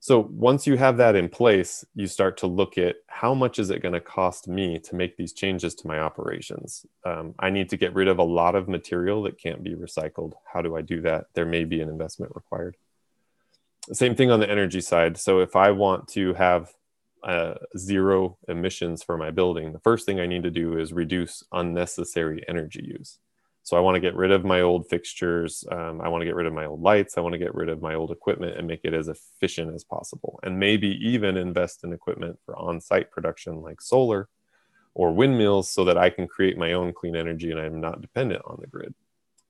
[0.01, 3.69] So once you have that in place, you start to look at how much is
[3.69, 6.85] it going to cost me to make these changes to my operations.
[7.05, 10.33] Um, I need to get rid of a lot of material that can't be recycled.
[10.51, 11.25] How do I do that?
[11.33, 12.77] There may be an investment required.
[13.91, 15.17] Same thing on the energy side.
[15.17, 16.71] So if I want to have
[17.21, 21.43] uh, zero emissions for my building, the first thing I need to do is reduce
[21.51, 23.19] unnecessary energy use.
[23.69, 25.63] So I want to get rid of my old fixtures.
[25.71, 27.19] Um, I want to get rid of my old lights.
[27.19, 29.83] I want to get rid of my old equipment and make it as efficient as
[29.83, 30.39] possible.
[30.41, 34.27] And maybe even invest in equipment for on site production like solar
[34.95, 38.41] or windmills so that I can create my own clean energy and I'm not dependent
[38.45, 38.95] on the grid.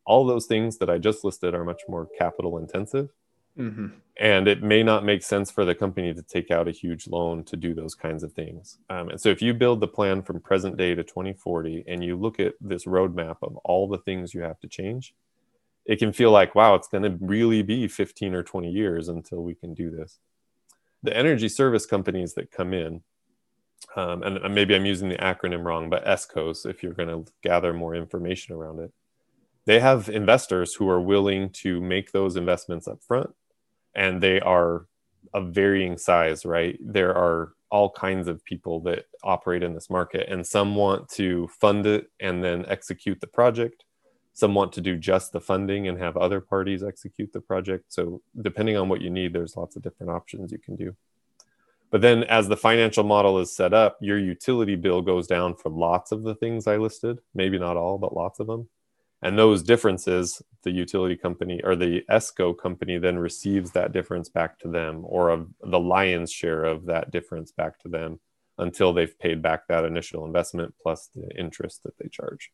[0.06, 3.12] All those things that I just listed are much more capital intensive.
[3.60, 3.88] Mm-hmm.
[4.18, 7.44] And it may not make sense for the company to take out a huge loan
[7.46, 8.78] to do those kinds of things.
[8.90, 12.18] Um, and so, if you build the plan from present day to 2040 and you
[12.18, 15.14] look at this roadmap of all the things you have to change,
[15.86, 19.44] it can feel like, wow, it's going to really be 15 or 20 years until
[19.44, 20.20] we can do this.
[21.02, 23.02] The energy service companies that come in,
[23.96, 27.74] um, and maybe I'm using the acronym wrong, but ESCOs, if you're going to gather
[27.74, 28.92] more information around it,
[29.66, 33.32] they have investors who are willing to make those investments up front,
[33.96, 34.86] and they are
[35.34, 36.78] of varying size, right?
[36.82, 41.48] There are all kinds of people that operate in this market, and some want to
[41.48, 43.86] fund it and then execute the project.
[44.34, 47.86] Some want to do just the funding and have other parties execute the project.
[47.90, 50.96] So, depending on what you need, there's lots of different options you can do.
[51.92, 55.70] But then as the financial model is set up, your utility bill goes down for
[55.70, 58.70] lots of the things I listed, maybe not all, but lots of them.
[59.22, 64.58] And those differences, the utility company or the ESCO company then receives that difference back
[64.60, 68.20] to them or of the lion's share of that difference back to them
[68.58, 72.52] until they've paid back that initial investment plus the interest that they charge.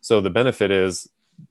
[0.00, 1.08] So the benefit is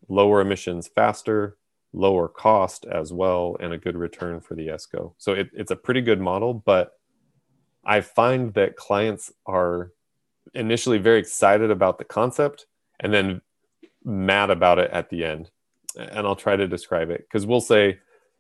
[0.09, 1.57] lower emissions faster,
[1.93, 5.13] lower cost as well, and a good return for the ESCO.
[5.17, 6.93] So it, it's a pretty good model, but
[7.85, 9.91] I find that clients are
[10.53, 12.65] initially very excited about the concept
[12.99, 13.41] and then
[14.03, 15.49] mad about it at the end.
[15.97, 17.99] And I'll try to describe it because we'll say,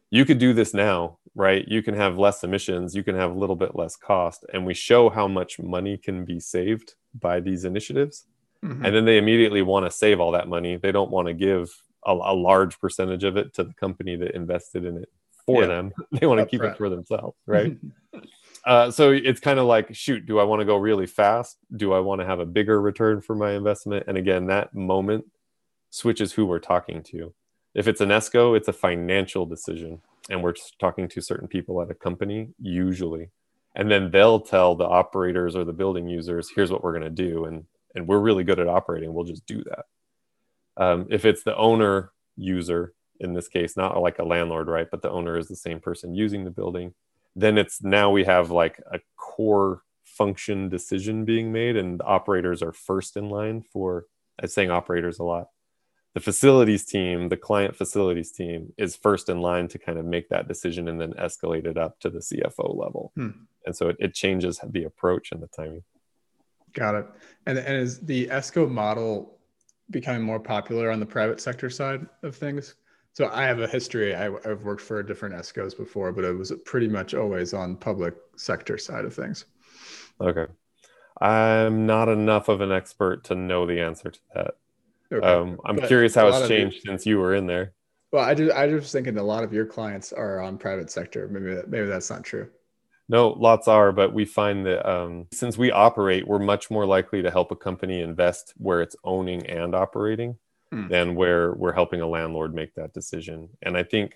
[0.09, 1.67] you could do this now, right?
[1.67, 4.45] You can have less emissions, you can have a little bit less cost.
[4.53, 8.25] And we show how much money can be saved by these initiatives.
[8.63, 8.85] Mm-hmm.
[8.85, 10.77] And then they immediately want to save all that money.
[10.77, 11.69] They don't want to give
[12.05, 15.09] a, a, large percentage of it to the company that invested in it
[15.45, 15.67] for yeah.
[15.67, 15.93] them.
[16.11, 17.75] They want to keep it for themselves, right?
[18.65, 21.57] Uh, so it's kind of like, shoot, do I want to go really fast?
[21.75, 24.05] Do I want to have a bigger return for my investment?
[24.07, 25.25] And again, that moment
[25.93, 27.33] switches who we're talking to.
[27.73, 31.91] If it's an ESCO, it's a financial decision, and we're talking to certain people at
[31.91, 33.29] a company, usually.
[33.75, 37.09] And then they'll tell the operators or the building users, here's what we're going to
[37.09, 37.45] do.
[37.45, 39.13] And, and we're really good at operating.
[39.13, 39.85] We'll just do that.
[40.77, 44.87] Um, if it's the owner user, in this case, not like a landlord, right?
[44.89, 46.93] But the owner is the same person using the building
[47.35, 52.73] then it's now we have like a core function decision being made and operators are
[52.73, 54.05] first in line for
[54.41, 55.47] i'm saying operators a lot
[56.13, 60.29] the facilities team the client facilities team is first in line to kind of make
[60.29, 63.29] that decision and then escalate it up to the cfo level hmm.
[63.65, 65.83] and so it, it changes the approach and the timing
[66.73, 67.05] got it
[67.45, 69.37] and, and is the esco model
[69.91, 72.75] becoming more popular on the private sector side of things
[73.13, 74.15] so I have a history.
[74.15, 78.15] I, have worked for different ESCOs before, but it was pretty much always on public
[78.37, 79.45] sector side of things.
[80.19, 80.47] Okay.
[81.21, 84.55] I'm not enough of an expert to know the answer to that.
[85.11, 87.73] Um, I'm but curious how it's changed you, since you were in there.
[88.11, 91.27] Well, I just I just thinking a lot of your clients are on private sector.
[91.27, 92.49] Maybe that, maybe that's not true.
[93.09, 97.21] No, lots are, but we find that um, since we operate, we're much more likely
[97.21, 100.37] to help a company invest where it's owning and operating
[100.71, 100.87] hmm.
[100.87, 103.49] than where we're helping a landlord make that decision.
[103.61, 104.15] And I think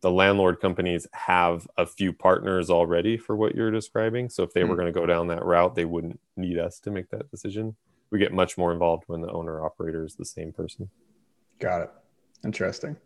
[0.00, 4.28] the landlord companies have a few partners already for what you're describing.
[4.28, 4.68] So if they hmm.
[4.68, 7.76] were going to go down that route, they wouldn't need us to make that decision.
[8.10, 10.88] We get much more involved when the owner operator is the same person.
[11.58, 11.90] Got it.
[12.44, 12.96] Interesting.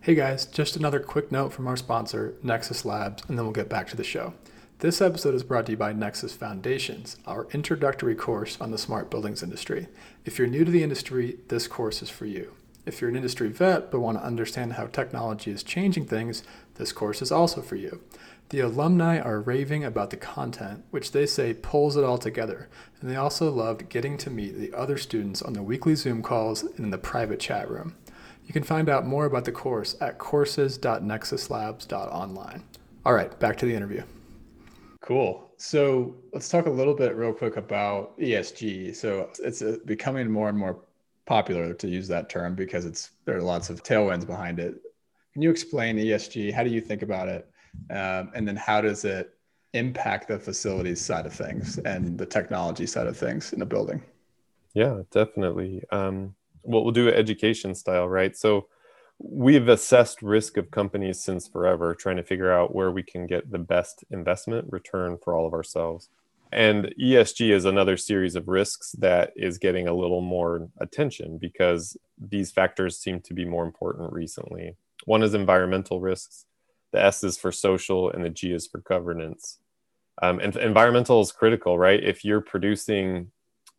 [0.00, 3.68] Hey guys, just another quick note from our sponsor, Nexus Labs, and then we'll get
[3.68, 4.34] back to the show.
[4.80, 9.12] This episode is brought to you by Nexus Foundations, our introductory course on the smart
[9.12, 9.86] buildings industry.
[10.24, 12.54] If you're new to the industry, this course is for you.
[12.84, 16.42] If you're an industry vet but want to understand how technology is changing things,
[16.74, 18.00] this course is also for you.
[18.52, 22.68] The alumni are raving about the content, which they say pulls it all together,
[23.00, 26.62] and they also loved getting to meet the other students on the weekly Zoom calls
[26.62, 27.96] and in the private chat room.
[28.44, 32.62] You can find out more about the course at courses.nexuslabs.online.
[33.06, 34.02] All right, back to the interview.
[35.00, 35.50] Cool.
[35.56, 38.94] So let's talk a little bit real quick about ESG.
[38.94, 40.78] So it's uh, becoming more and more
[41.24, 44.74] popular to use that term because it's there are lots of tailwinds behind it.
[45.32, 46.52] Can you explain ESG?
[46.52, 47.48] How do you think about it?
[47.90, 49.34] Um, and then how does it
[49.74, 54.02] impact the facilities side of things and the technology side of things in the building?
[54.74, 55.82] Yeah, definitely.
[55.90, 58.36] Um, well, we'll do education style, right?
[58.36, 58.68] So
[59.18, 63.50] we've assessed risk of companies since forever, trying to figure out where we can get
[63.50, 66.08] the best investment return for all of ourselves.
[66.52, 71.96] And ESG is another series of risks that is getting a little more attention because
[72.18, 74.76] these factors seem to be more important recently.
[75.06, 76.44] One is environmental risks,
[76.92, 79.58] the S is for social, and the G is for governance.
[80.20, 82.02] Um, and environmental is critical, right?
[82.02, 83.30] If you're producing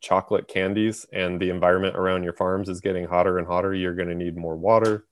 [0.01, 4.09] chocolate candies and the environment around your farms is getting hotter and hotter, you're going
[4.09, 5.05] to need more water.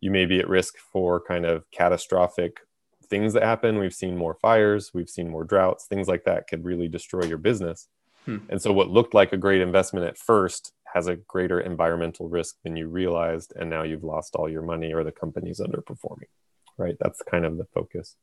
[0.00, 2.60] You may be at risk for kind of catastrophic
[3.08, 3.78] things that happen.
[3.78, 7.38] We've seen more fires, we've seen more droughts, things like that could really destroy your
[7.38, 7.88] business.
[8.24, 8.38] Hmm.
[8.48, 12.56] And so, what looked like a great investment at first has a greater environmental risk
[12.62, 13.52] than you realized.
[13.56, 16.28] And now you've lost all your money or the company's underperforming,
[16.78, 16.96] right?
[17.00, 18.16] That's kind of the focus.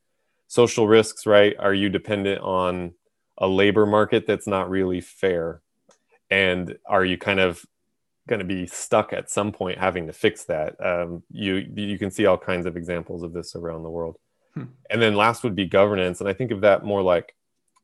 [0.47, 1.55] Social risks, right?
[1.59, 2.93] Are you dependent on
[3.37, 5.61] a labor market that's not really fair?
[6.29, 7.65] And are you kind of
[8.27, 10.75] going to be stuck at some point having to fix that?
[10.83, 14.17] Um, you you can see all kinds of examples of this around the world.
[14.53, 14.65] Hmm.
[14.89, 17.35] And then last would be governance, and I think of that more like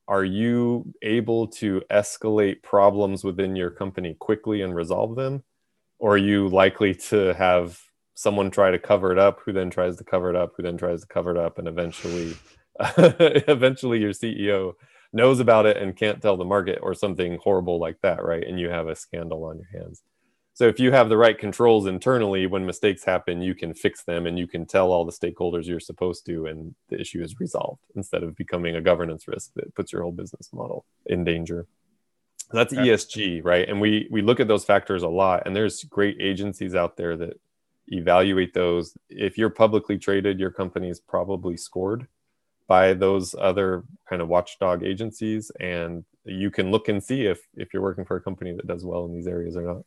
[0.08, 5.44] are you able to escalate problems within your company quickly and resolve them
[6.02, 7.80] or are you likely to have
[8.22, 10.78] someone try to cover it up who then tries to cover it up who then
[10.78, 12.36] tries to cover it up and eventually
[12.98, 14.74] eventually your ceo
[15.12, 18.60] knows about it and can't tell the market or something horrible like that right and
[18.60, 20.04] you have a scandal on your hands
[20.54, 24.26] so if you have the right controls internally, when mistakes happen, you can fix them
[24.26, 27.82] and you can tell all the stakeholders you're supposed to, and the issue is resolved
[27.96, 31.68] instead of becoming a governance risk that puts your whole business model in danger.
[32.52, 33.68] That's ESG, right?
[33.68, 37.16] And we we look at those factors a lot, and there's great agencies out there
[37.16, 37.40] that
[37.92, 38.98] evaluate those.
[39.10, 42.08] If you're publicly traded, your company is probably scored
[42.68, 47.74] by those other kind of watchdog agencies, and you can look and see if if
[47.74, 49.84] you're working for a company that does well in these areas or not.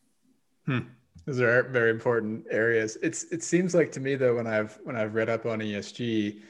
[0.67, 0.89] Hmm.
[1.27, 2.99] Those are very important areas.
[3.03, 6.41] It's it seems like to me though when I've when I've read up on ESG,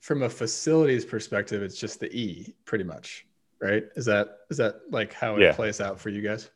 [0.00, 3.26] from a facilities perspective, it's just the E pretty much,
[3.60, 3.84] right?
[3.96, 5.52] Is that is that like how it yeah.
[5.54, 6.50] plays out for you guys?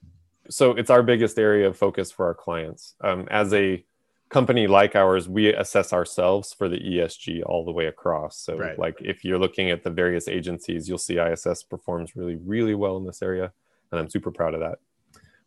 [0.51, 2.95] So it's our biggest area of focus for our clients.
[3.03, 3.85] Um, as a
[4.29, 8.39] company like ours, we assess ourselves for the ESG all the way across.
[8.39, 8.79] So, right.
[8.79, 12.97] like if you're looking at the various agencies, you'll see ISS performs really, really well
[12.97, 13.53] in this area,
[13.91, 14.79] and I'm super proud of that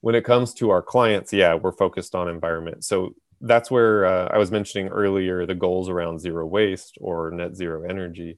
[0.01, 2.83] when it comes to our clients, yeah, we're focused on environment.
[2.83, 7.55] So that's where uh, I was mentioning earlier the goals around zero waste or net
[7.55, 8.37] zero energy.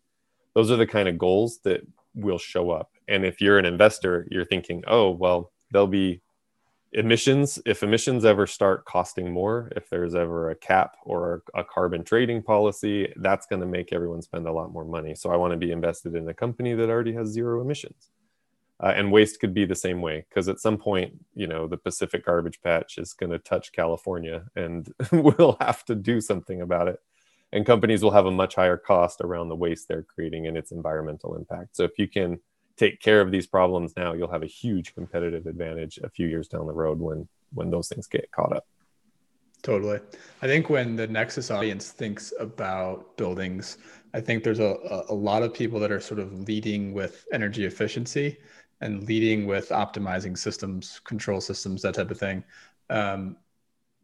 [0.53, 1.82] Those are the kind of goals that
[2.13, 2.91] will show up.
[3.08, 6.21] And if you're an investor, you're thinking, oh, well, they'll be
[6.93, 7.60] emissions.
[7.65, 12.43] If emissions ever start costing more, if there's ever a cap or a carbon trading
[12.43, 15.15] policy, that's going to make everyone spend a lot more money.
[15.15, 18.10] So I want to be invested in a company that already has zero emissions.
[18.79, 21.77] Uh, and waste could be the same way because at some point, you know, the
[21.77, 26.88] Pacific garbage patch is going to touch California and we'll have to do something about
[26.88, 26.99] it.
[27.51, 30.71] And companies will have a much higher cost around the waste they're creating and its
[30.71, 31.75] environmental impact.
[31.75, 32.39] So if you can
[32.78, 36.48] take care of these problems now, you'll have a huge competitive advantage a few years
[36.48, 38.66] down the road when when those things get caught up.
[39.62, 40.00] Totally.
[40.42, 43.78] I think when the Nexus audience thinks about buildings,
[44.14, 47.66] I think there's a, a lot of people that are sort of leading with energy
[47.66, 48.38] efficiency
[48.82, 52.44] and leading with optimizing systems, control systems, that type of thing.
[52.90, 53.38] Um,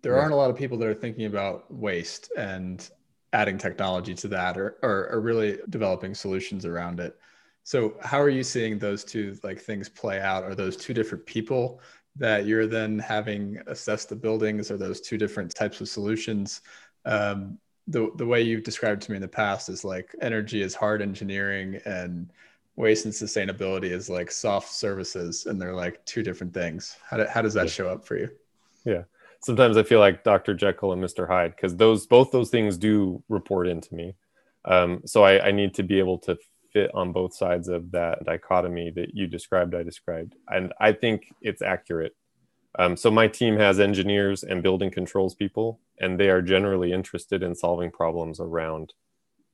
[0.02, 0.22] there yeah.
[0.22, 2.90] aren't a lot of people that are thinking about waste and
[3.34, 7.20] adding technology to that or, or, or really developing solutions around it.
[7.70, 10.44] So how are you seeing those two like things play out?
[10.44, 11.82] Are those two different people
[12.16, 14.72] that you're then having assess the buildings?
[14.72, 16.62] Are those two different types of solutions?
[17.06, 20.74] Um, the, the way you've described to me in the past is like energy is
[20.74, 22.32] hard engineering and
[22.76, 27.26] waste and sustainability is like soft services and they're like two different things how, do,
[27.30, 27.72] how does that yeah.
[27.72, 28.30] show up for you
[28.86, 29.04] yeah
[29.42, 33.22] sometimes i feel like dr jekyll and mr hyde because those both those things do
[33.28, 34.16] report into me
[34.66, 36.38] um, so I, I need to be able to
[36.72, 41.34] fit on both sides of that dichotomy that you described i described and i think
[41.42, 42.16] it's accurate
[42.78, 47.44] um, so my team has engineers and building controls people and they are generally interested
[47.44, 48.94] in solving problems around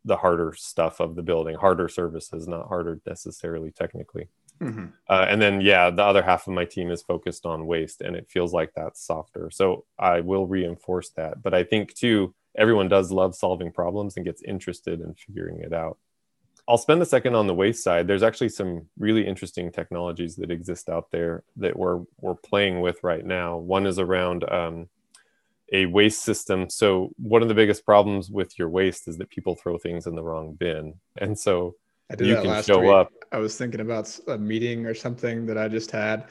[0.05, 4.29] the harder stuff of the building, harder services, not harder necessarily technically.
[4.61, 4.85] Mm-hmm.
[5.09, 8.15] Uh, and then, yeah, the other half of my team is focused on waste, and
[8.15, 9.49] it feels like that's softer.
[9.51, 11.41] So I will reinforce that.
[11.41, 15.73] But I think too, everyone does love solving problems and gets interested in figuring it
[15.73, 15.97] out.
[16.67, 18.07] I'll spend a second on the waste side.
[18.07, 23.03] There's actually some really interesting technologies that exist out there that we're we're playing with
[23.03, 23.57] right now.
[23.57, 24.89] One is around um,
[25.71, 26.69] a waste system.
[26.69, 30.15] So one of the biggest problems with your waste is that people throw things in
[30.15, 31.75] the wrong bin, and so
[32.19, 32.91] you can show week.
[32.91, 33.11] up.
[33.31, 36.25] I was thinking about a meeting or something that I just had,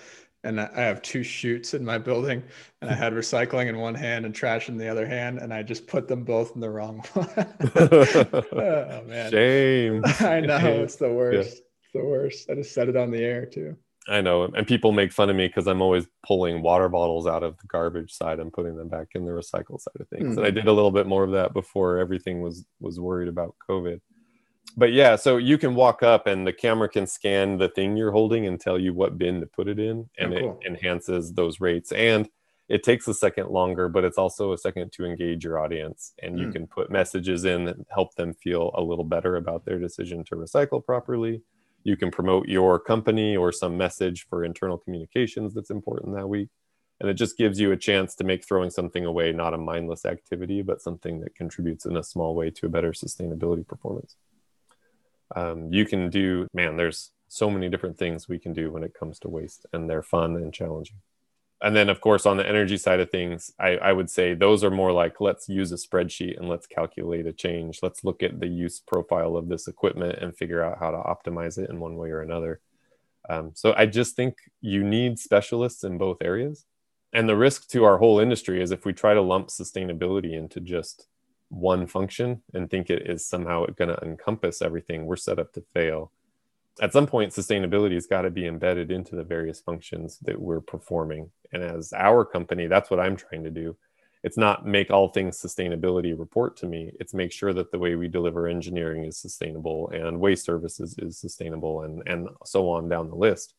[0.44, 2.42] and I have two chutes in my building,
[2.80, 5.62] and I had recycling in one hand and trash in the other hand, and I
[5.62, 7.28] just put them both in the wrong one.
[7.36, 10.02] oh man, shame!
[10.20, 11.34] I know it's the worst.
[11.34, 11.60] Yeah.
[11.82, 12.50] It's the worst.
[12.50, 13.76] I just said it on the air too.
[14.06, 17.42] I know, and people make fun of me because I'm always pulling water bottles out
[17.42, 20.24] of the garbage side and putting them back in the recycle side of things.
[20.24, 20.38] Mm-hmm.
[20.38, 23.54] And I did a little bit more of that before everything was was worried about
[23.68, 24.00] COVID.
[24.76, 28.12] But yeah, so you can walk up and the camera can scan the thing you're
[28.12, 30.60] holding and tell you what bin to put it in, and Oh, cool.
[30.62, 31.92] it enhances those rates.
[31.92, 32.28] And
[32.68, 36.38] it takes a second longer, but it's also a second to engage your audience, and
[36.38, 36.52] you Mm.
[36.52, 40.34] can put messages in that help them feel a little better about their decision to
[40.36, 41.42] recycle properly.
[41.84, 46.48] You can promote your company or some message for internal communications that's important that week.
[47.00, 50.06] And it just gives you a chance to make throwing something away not a mindless
[50.06, 54.16] activity, but something that contributes in a small way to a better sustainability performance.
[55.34, 58.94] Um, you can do, man, there's so many different things we can do when it
[58.94, 60.96] comes to waste, and they're fun and challenging.
[61.62, 64.62] And then, of course, on the energy side of things, I, I would say those
[64.62, 67.78] are more like let's use a spreadsheet and let's calculate a change.
[67.82, 71.56] Let's look at the use profile of this equipment and figure out how to optimize
[71.56, 72.60] it in one way or another.
[73.30, 76.66] Um, so I just think you need specialists in both areas.
[77.14, 80.60] And the risk to our whole industry is if we try to lump sustainability into
[80.60, 81.06] just
[81.48, 85.64] one function and think it is somehow going to encompass everything, we're set up to
[85.72, 86.10] fail.
[86.80, 90.60] At some point, sustainability has got to be embedded into the various functions that we're
[90.60, 91.30] performing.
[91.52, 93.76] And as our company, that's what I'm trying to do.
[94.24, 96.90] It's not make all things sustainability report to me.
[96.98, 101.18] It's make sure that the way we deliver engineering is sustainable and waste services is
[101.18, 103.54] sustainable and, and so on down the list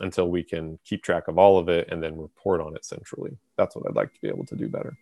[0.00, 3.38] until we can keep track of all of it and then report on it centrally.
[3.56, 4.98] That's what I'd like to be able to do better.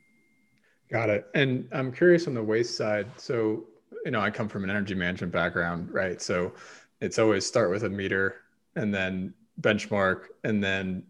[0.91, 1.27] Got it.
[1.35, 3.07] And I'm curious on the waste side.
[3.17, 3.65] So,
[4.05, 6.21] you know, I come from an energy management background, right?
[6.21, 6.53] So
[7.01, 8.37] it's always start with a meter
[8.75, 11.05] and then benchmark and then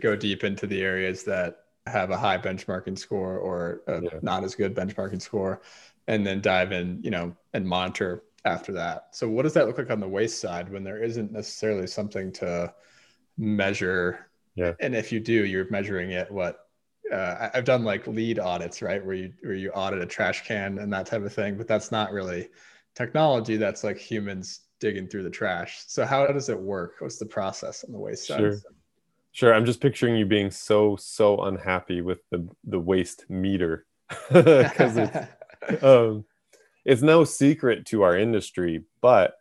[0.00, 4.18] go deep into the areas that have a high benchmarking score or a Yeah.
[4.22, 5.62] not as good benchmarking score
[6.06, 9.08] and then dive in, you know, and monitor after that.
[9.12, 12.32] So what does that look like on the waste side when there isn't necessarily something
[12.32, 12.74] to
[13.38, 14.26] measure?
[14.54, 14.72] Yeah.
[14.80, 16.63] And if you do, you're measuring it what
[17.12, 20.78] uh, I've done like lead audits, right, where you where you audit a trash can
[20.78, 22.48] and that type of thing, but that's not really
[22.94, 23.56] technology.
[23.56, 25.84] That's like humans digging through the trash.
[25.86, 26.96] So how does it work?
[26.98, 28.40] What's the process on the waste side?
[28.40, 28.56] Sure.
[29.32, 33.84] Sure, I'm just picturing you being so so unhappy with the the waste meter
[34.28, 36.24] because it's um,
[36.84, 39.34] it's no secret to our industry, but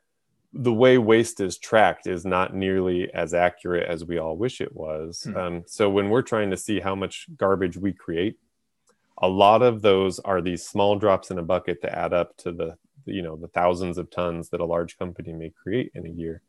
[0.54, 4.76] the way waste is tracked is not nearly as accurate as we all wish it
[4.76, 5.24] was.
[5.24, 5.38] Hmm.
[5.38, 8.38] Um, so when we're trying to see how much garbage we create,
[9.18, 12.52] a lot of those are these small drops in a bucket to add up to
[12.52, 16.10] the you know the thousands of tons that a large company may create in a
[16.10, 16.42] year.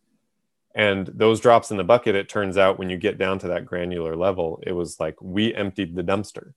[0.74, 3.64] And those drops in the bucket, it turns out when you get down to that
[3.64, 6.52] granular level, it was like we emptied the dumpster.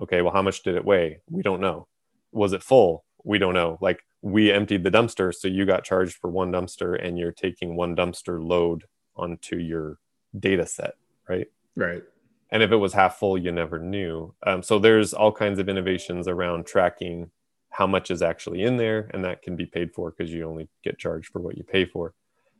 [0.00, 1.20] Okay, well, how much did it weigh?
[1.30, 1.86] We don't know.
[2.32, 3.04] Was it full?
[3.22, 3.78] We don't know.
[3.80, 7.76] Like we emptied the dumpster, so you got charged for one dumpster and you're taking
[7.76, 8.84] one dumpster load
[9.16, 9.98] onto your
[10.38, 10.94] data set,
[11.28, 11.46] right?
[11.76, 12.02] right.
[12.50, 14.34] And if it was half full, you never knew.
[14.46, 17.30] Um, so there's all kinds of innovations around tracking
[17.70, 20.68] how much is actually in there, and that can be paid for because you only
[20.82, 22.14] get charged for what you pay for.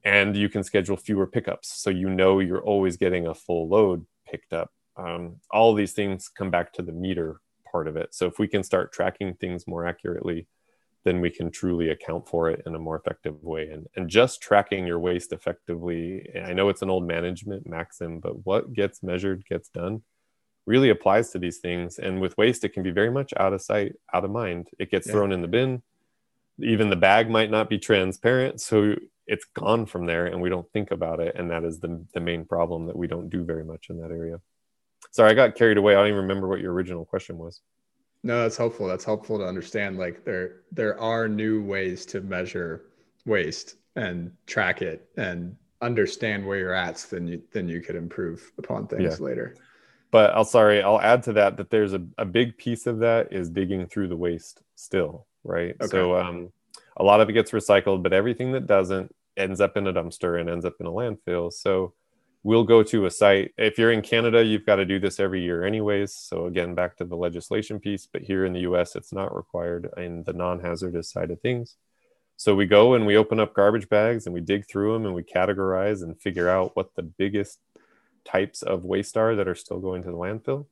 [0.04, 4.06] And you can schedule fewer pickups, so you know you're always getting a full load
[4.26, 4.70] picked up.
[4.96, 7.40] Um, all these things come back to the meter
[7.70, 8.14] part of it.
[8.14, 10.46] So if we can start tracking things more accurately,
[11.05, 13.68] then we can truly account for it in a more effective way.
[13.68, 18.44] And, and just tracking your waste effectively, I know it's an old management maxim, but
[18.44, 20.03] what gets measured gets done
[20.66, 21.98] really applies to these things.
[21.98, 24.68] And with waste, it can be very much out of sight, out of mind.
[24.78, 25.14] It gets Yeah.
[25.14, 25.82] thrown in the bin.
[26.59, 28.61] Even the bag might not be transparent.
[28.61, 28.94] So
[29.26, 31.34] it's gone from there and we don't think about it.
[31.34, 34.11] And that is the, the main problem that we don't do very much in that
[34.11, 34.40] area.
[35.12, 35.94] Sorry, I got carried away.
[35.94, 37.62] I don't even remember what your original question was.
[38.23, 38.87] No, that's helpful.
[38.87, 39.99] That's helpful to understand.
[39.99, 42.87] Like there there are new ways to measure
[43.27, 46.99] waste and track it and understand where you're at.
[46.99, 49.57] So then you then you could improve upon things later.
[50.11, 53.33] but I'll sorry, I'll add to that that there's a, a big piece of that
[53.33, 55.75] is digging through the waste still, right?
[55.81, 55.87] Okay.
[55.89, 56.53] So um,
[56.97, 60.39] a lot of it gets recycled, but everything that doesn't ends up in a dumpster
[60.39, 61.53] and ends up in a landfill.
[61.53, 61.95] So
[62.43, 63.53] we'll go to a site.
[63.59, 66.14] If you're in Canada, you've got to do this every year, anyways.
[66.14, 69.88] So again, back to the legislation piece, but here in the US, it's not required
[69.97, 71.76] in the non hazardous side of things.
[72.36, 75.14] So we go and we open up garbage bags and we dig through them and
[75.14, 77.59] we categorize and figure out what the biggest
[78.24, 80.66] types of waste are that are still going to the landfill.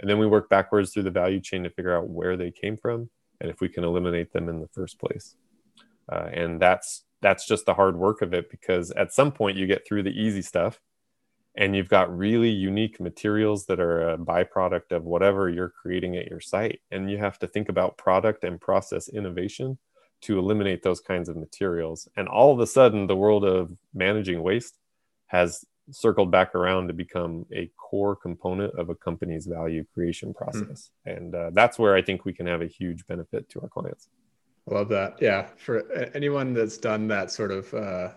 [0.00, 2.76] And then we work backwards through the value chain to figure out where they came
[2.76, 3.08] from
[3.40, 5.36] and if we can eliminate them in the first place.
[6.10, 9.66] Uh, and that's that's just the hard work of it because at some point you
[9.66, 10.80] get through the easy stuff
[11.56, 16.26] and you've got really unique materials that are a byproduct of whatever you're creating at
[16.26, 16.80] your site.
[16.90, 19.78] And you have to think about product and process innovation
[20.22, 22.08] to eliminate those kinds of materials.
[22.16, 24.78] And all of a sudden the world of managing waste
[25.26, 30.90] has circled back around to become a core component of a company's value creation process.
[31.04, 34.08] And uh, that's where i think we can have a huge benefit to our clients.
[34.68, 35.16] I love that.
[35.20, 38.08] Yeah, for anyone that's done that sort of uh,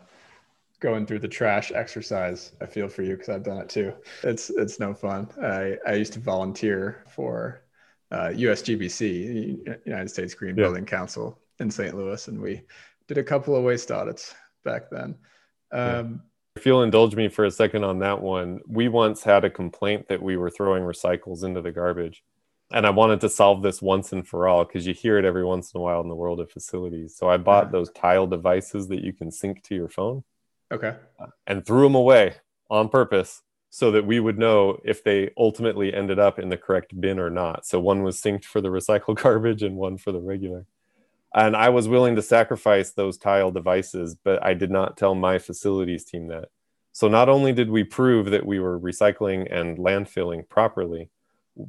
[0.80, 3.94] going through the trash exercise, I feel for you because I've done it too.
[4.24, 5.30] It's it's no fun.
[5.42, 7.64] I I used to volunteer for
[8.12, 10.64] uh, USGBC, United States Green yeah.
[10.64, 11.96] Building Council in St.
[11.96, 12.64] Louis, and we
[13.08, 15.16] did a couple of waste audits back then.
[15.72, 16.22] Um,
[16.56, 20.08] if you'll indulge me for a second on that one, we once had a complaint
[20.10, 22.24] that we were throwing recycles into the garbage.
[22.72, 25.44] And I wanted to solve this once and for all because you hear it every
[25.44, 27.16] once in a while in the world of facilities.
[27.16, 27.72] So I bought yeah.
[27.72, 30.24] those tile devices that you can sync to your phone.
[30.72, 30.96] Okay.
[31.48, 32.36] And threw them away
[32.70, 33.42] on purpose
[33.72, 37.30] so that we would know if they ultimately ended up in the correct bin or
[37.30, 37.66] not.
[37.66, 40.66] So one was synced for the recycle garbage and one for the regular
[41.34, 45.38] and I was willing to sacrifice those tile devices, but I did not tell my
[45.38, 46.50] facilities team that.
[46.92, 51.10] So not only did we prove that we were recycling and landfilling properly,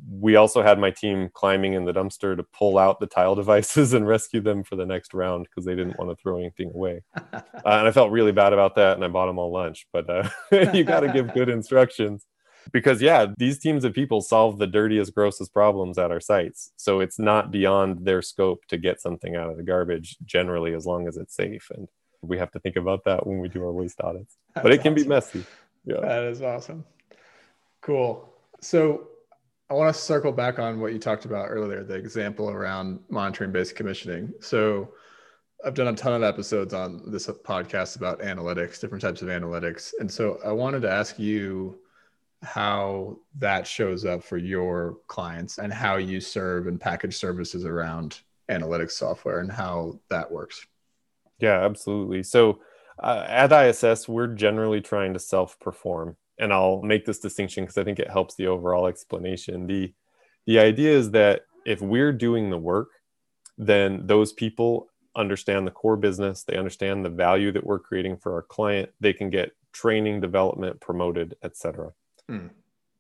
[0.09, 3.93] we also had my team climbing in the dumpster to pull out the tile devices
[3.93, 7.03] and rescue them for the next round because they didn't want to throw anything away.
[7.33, 9.87] uh, and I felt really bad about that, and I bought them all lunch.
[9.93, 10.29] But uh,
[10.73, 12.27] you got to give good instructions
[12.73, 17.01] because yeah these teams of people solve the dirtiest grossest problems at our sites so
[17.01, 21.09] it's not beyond their scope to get something out of the garbage generally as long
[21.09, 21.89] as it's safe and
[22.23, 24.83] we have to think about that when we do our waste audits That's but it
[24.83, 25.05] can awesome.
[25.05, 25.45] be messy
[25.85, 26.85] yeah that is awesome
[27.81, 28.29] cool
[28.61, 29.09] so
[29.71, 33.53] i want to circle back on what you talked about earlier the example around monitoring
[33.53, 34.93] based commissioning so
[35.65, 39.93] I've done a ton of episodes on this podcast about analytics, different types of analytics.
[39.99, 41.79] And so I wanted to ask you
[42.43, 48.21] how that shows up for your clients and how you serve and package services around
[48.49, 50.67] analytics software and how that works.
[51.39, 52.23] Yeah, absolutely.
[52.23, 52.61] So
[52.99, 56.17] uh, at ISS, we're generally trying to self perform.
[56.41, 59.67] And I'll make this distinction because I think it helps the overall explanation.
[59.67, 59.93] The,
[60.47, 62.89] the idea is that if we're doing the work,
[63.59, 68.35] then those people understand the core business, they understand the value that we're creating for
[68.35, 71.91] our client, they can get training, development, promoted, etc.
[72.29, 72.49] Hmm.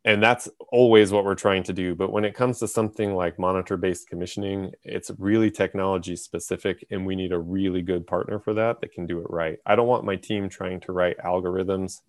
[0.05, 1.95] And that's always what we're trying to do.
[1.95, 7.05] But when it comes to something like monitor based commissioning, it's really technology specific, and
[7.05, 9.59] we need a really good partner for that that can do it right.
[9.67, 12.01] I don't want my team trying to write algorithms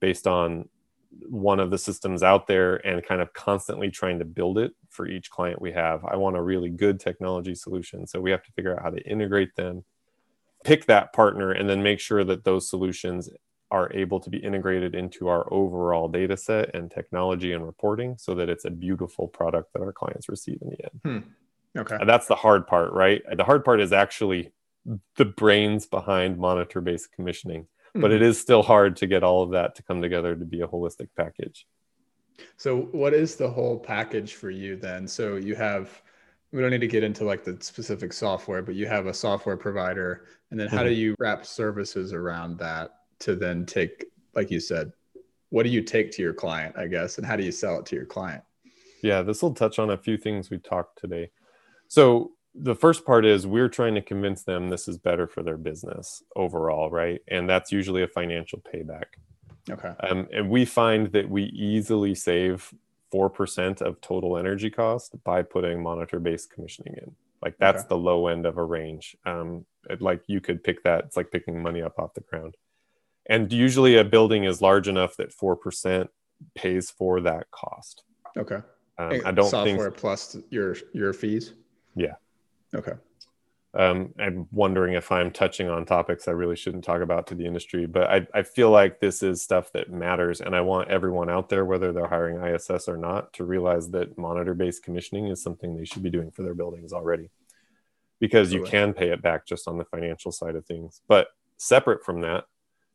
[0.00, 0.68] based on
[1.28, 5.06] one of the systems out there and kind of constantly trying to build it for
[5.06, 6.04] each client we have.
[6.04, 8.06] I want a really good technology solution.
[8.06, 9.84] So we have to figure out how to integrate them,
[10.64, 13.28] pick that partner, and then make sure that those solutions
[13.70, 18.34] are able to be integrated into our overall data set and technology and reporting so
[18.34, 21.24] that it's a beautiful product that our clients receive in the end.
[21.24, 21.80] Hmm.
[21.80, 21.96] Okay.
[21.98, 23.22] And that's the hard part, right?
[23.36, 24.52] The hard part is actually
[25.16, 27.66] the brains behind monitor based commissioning.
[27.94, 28.32] But it hmm.
[28.32, 31.66] still hard to get all of that to come together to be a holistic package.
[32.56, 35.06] So, what is the whole package for you then?
[35.06, 36.02] So, you have
[36.54, 39.56] we don't need to get into like the specific software, but you have a software
[39.56, 40.86] provider, and then how mm-hmm.
[40.86, 44.92] do you wrap services around that to then take, like you said,
[45.50, 47.86] what do you take to your client, I guess, and how do you sell it
[47.86, 48.44] to your client?
[49.02, 51.30] Yeah, this will touch on a few things we talked today.
[51.88, 55.56] So, the first part is we're trying to convince them this is better for their
[55.56, 57.20] business overall, right?
[57.28, 59.04] And that's usually a financial payback.
[59.70, 59.92] Okay.
[60.00, 62.72] Um, and we find that we easily save
[63.12, 67.14] 4% of total energy cost by putting monitor based commissioning in.
[67.42, 67.88] Like that's okay.
[67.88, 69.16] the low end of a range.
[69.26, 71.04] Um, it, like you could pick that.
[71.06, 72.56] It's like picking money up off the ground
[73.26, 76.08] and usually a building is large enough that 4%
[76.54, 78.02] pays for that cost
[78.36, 78.58] okay
[78.98, 81.54] um, i don't software think plus your your fees
[81.94, 82.14] yeah
[82.74, 82.92] okay
[83.74, 87.44] um, i'm wondering if i'm touching on topics i really shouldn't talk about to the
[87.44, 91.28] industry but I, I feel like this is stuff that matters and i want everyone
[91.28, 95.42] out there whether they're hiring iss or not to realize that monitor based commissioning is
[95.42, 97.30] something they should be doing for their buildings already
[98.20, 102.04] because you can pay it back just on the financial side of things but separate
[102.04, 102.44] from that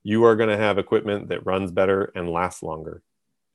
[0.03, 3.03] you are going to have equipment that runs better and lasts longer.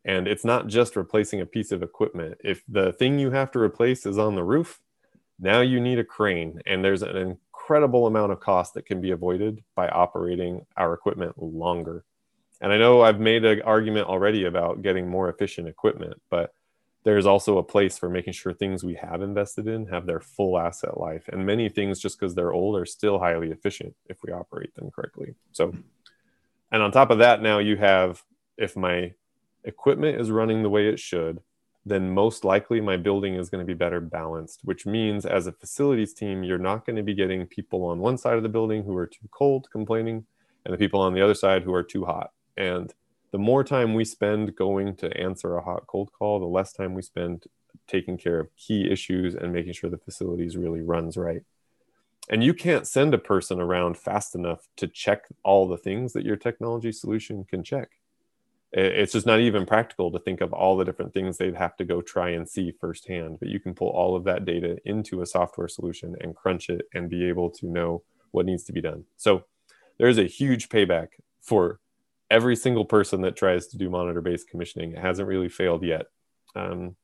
[0.05, 2.39] And it's not just replacing a piece of equipment.
[2.45, 4.81] If the thing you have to replace is on the roof,
[5.39, 6.61] now you need a crane.
[6.67, 11.43] And there's an incredible amount of cost that can be avoided by operating our equipment
[11.43, 12.05] longer.
[12.61, 16.55] And I know I've made an argument already about getting more efficient equipment, but
[17.05, 20.59] there's also a place for making sure things we have invested in have their full
[20.59, 21.29] asset life.
[21.29, 24.91] And many things, just because they're old, are still highly efficient if we operate them
[24.91, 25.35] correctly.
[25.53, 25.81] So hmm.
[26.73, 28.23] and on top of that, now you have
[28.57, 29.13] if my
[29.65, 31.41] equipment is running the way it should,
[31.87, 35.53] then most likely my building is going to be better balanced, which means as a
[35.53, 38.85] facilities team, you're not going to be getting people on one side of the building
[38.85, 40.25] who are too cold complaining
[40.65, 42.31] and the people on the other side who are too hot.
[42.57, 42.93] And
[43.33, 46.95] the more time we spend going to answer a hot cold call, the less time
[46.95, 47.45] we spend
[47.87, 51.43] taking care of key issues and making sure the facilities really runs right.
[52.31, 56.25] and you can't send a person around fast enough to check all the things that
[56.25, 57.91] your technology solution can check
[58.77, 61.85] it's just not even practical to think of all the different things they'd have to
[61.85, 65.27] go try and see firsthand but you can pull all of that data into a
[65.27, 68.03] software solution and crunch it and be able to know
[68.35, 69.05] what needs to be done.
[69.17, 69.45] So
[69.99, 71.09] there's a huge payback
[71.41, 71.79] for
[72.31, 74.93] every single person that tries to do monitor based commissioning.
[74.93, 76.07] It hasn't really failed yet.
[76.57, 76.97] Um,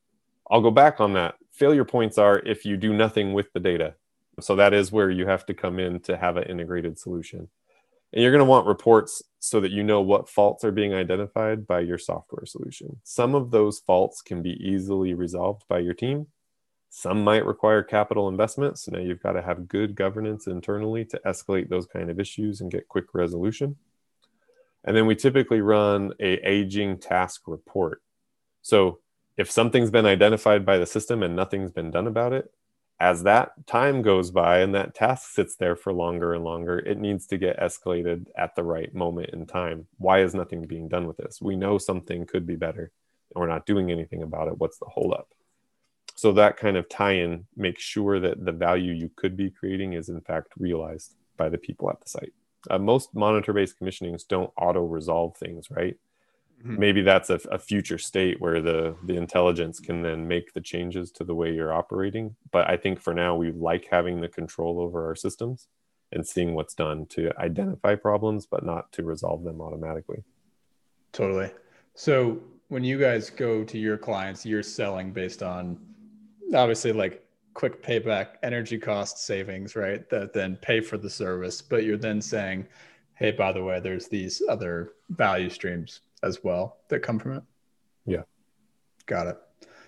[0.50, 1.36] i'll go back on that.
[1.52, 3.94] Failure points are if you do nothing with the data.
[4.40, 7.48] So that is where you have to come in to have an integrated solution.
[8.12, 11.66] And you're going to want reports so that you know what faults are being identified
[11.66, 13.00] by your software solution.
[13.02, 16.26] Some of those faults can be easily resolved by your team.
[16.90, 18.78] Some might require capital investment.
[18.78, 22.60] So now you've got to have good governance internally to escalate those kind of issues
[22.60, 23.76] and get quick resolution.
[24.84, 28.02] And then we typically run a aging task report.
[28.60, 28.98] So
[29.38, 32.52] if something's been identified by the system and nothing's been done about it,
[33.00, 36.98] as that time goes by and that task sits there for longer and longer, it
[36.98, 39.86] needs to get escalated at the right moment in time.
[39.96, 41.40] Why is nothing being done with this?
[41.40, 42.92] We know something could be better
[43.34, 44.58] and we're not doing anything about it.
[44.58, 45.28] What's the holdup?
[46.14, 49.94] So that kind of tie in makes sure that the value you could be creating
[49.94, 52.34] is in fact realized by the people at the site.
[52.68, 55.96] Uh, most monitor based commissionings don't auto resolve things, right?
[56.60, 56.78] Mm-hmm.
[56.78, 61.10] maybe that's a, a, future state where the the intelligence can then make the changes
[61.12, 62.36] to the way you're operating.
[62.50, 65.68] But i think for now we like having the control over our systems
[66.12, 70.22] and seeing what's done to identify problems but not to resolve them automatically.
[71.12, 71.50] Totally.
[71.94, 75.78] So when you guys go to your clients you're selling based on
[76.54, 81.84] obviously like quick payback energy cost savings right that then pay for the service but
[81.84, 82.66] you're then saying
[83.14, 87.42] hey by the way there's these other value streams as well that come from it?
[88.06, 88.22] Yeah.
[89.06, 89.38] Got it.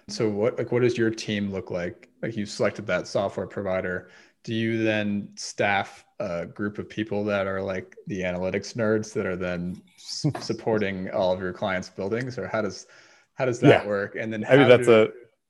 [0.09, 2.09] So what like what does your team look like?
[2.23, 4.11] Like you selected that software provider.
[4.45, 9.27] Do you then staff a group of people that are like the analytics nerds that
[9.27, 12.87] are then supporting all of your clients' buildings, or how does
[13.35, 13.87] how does that yeah.
[13.87, 14.17] work?
[14.19, 15.09] And then I mean that's do...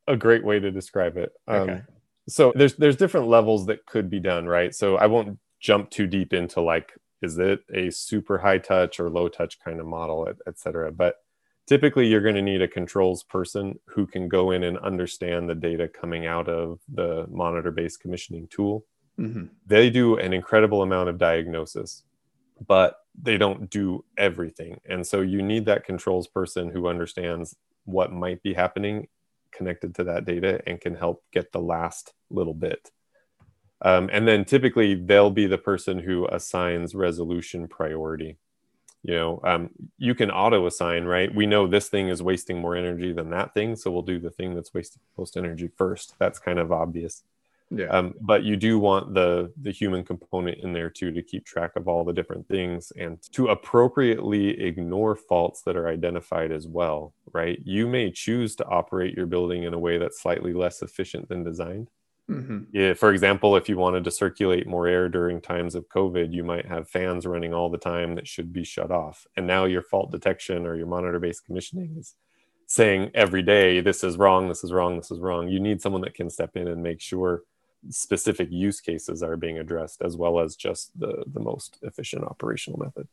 [0.08, 1.32] a a great way to describe it.
[1.48, 1.82] Um, okay.
[2.28, 4.74] So there's there's different levels that could be done, right?
[4.74, 6.92] So I won't jump too deep into like
[7.22, 10.90] is it a super high touch or low touch kind of model, et, et cetera?
[10.90, 11.16] But
[11.66, 15.54] typically, you're going to need a controls person who can go in and understand the
[15.54, 18.84] data coming out of the monitor based commissioning tool.
[19.18, 19.44] Mm-hmm.
[19.66, 22.02] They do an incredible amount of diagnosis,
[22.66, 24.80] but they don't do everything.
[24.88, 27.54] And so you need that controls person who understands
[27.84, 29.08] what might be happening
[29.52, 32.90] connected to that data and can help get the last little bit.
[33.84, 38.36] Um, and then typically they'll be the person who assigns resolution priority.
[39.02, 41.34] You know, um, you can auto assign, right?
[41.34, 44.30] We know this thing is wasting more energy than that thing, so we'll do the
[44.30, 46.14] thing that's wasting most energy first.
[46.20, 47.24] That's kind of obvious.
[47.74, 47.86] Yeah.
[47.86, 51.72] Um, but you do want the the human component in there too to keep track
[51.74, 57.14] of all the different things and to appropriately ignore faults that are identified as well,
[57.32, 57.58] right?
[57.64, 61.44] You may choose to operate your building in a way that's slightly less efficient than
[61.44, 61.88] designed
[62.30, 62.58] Mm-hmm.
[62.72, 66.44] Yeah, for example, if you wanted to circulate more air during times of COVID, you
[66.44, 69.26] might have fans running all the time that should be shut off.
[69.36, 72.14] And now your fault detection or your monitor based commissioning is
[72.66, 75.48] saying every day, this is wrong, this is wrong, this is wrong.
[75.48, 77.42] You need someone that can step in and make sure
[77.90, 82.78] specific use cases are being addressed as well as just the, the most efficient operational
[82.78, 83.08] method.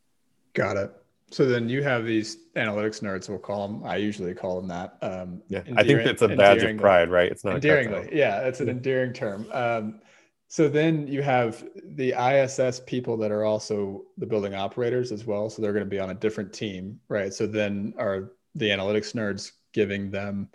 [0.54, 0.92] Got it.
[1.30, 3.28] So then you have these analytics nerds.
[3.28, 3.84] We'll call them.
[3.84, 4.98] I usually call them that.
[5.00, 7.30] Um, yeah, I think that's a badge of pride, right?
[7.30, 8.08] It's not endearingly.
[8.12, 9.46] Yeah, it's an endearing term.
[9.52, 10.00] Um,
[10.48, 11.64] so then you have
[11.94, 15.48] the ISS people that are also the building operators as well.
[15.48, 17.32] So they're going to be on a different team, right?
[17.32, 20.48] So then are the analytics nerds giving them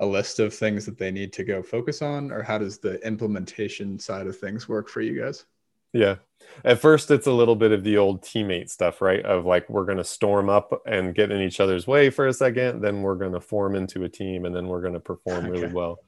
[0.00, 3.04] a list of things that they need to go focus on, or how does the
[3.06, 5.44] implementation side of things work for you guys?
[5.92, 6.16] Yeah.
[6.64, 9.24] At first, it's a little bit of the old teammate stuff, right?
[9.24, 12.32] Of like, we're going to storm up and get in each other's way for a
[12.32, 12.80] second.
[12.80, 15.50] Then we're going to form into a team and then we're going to perform okay.
[15.50, 15.98] really well.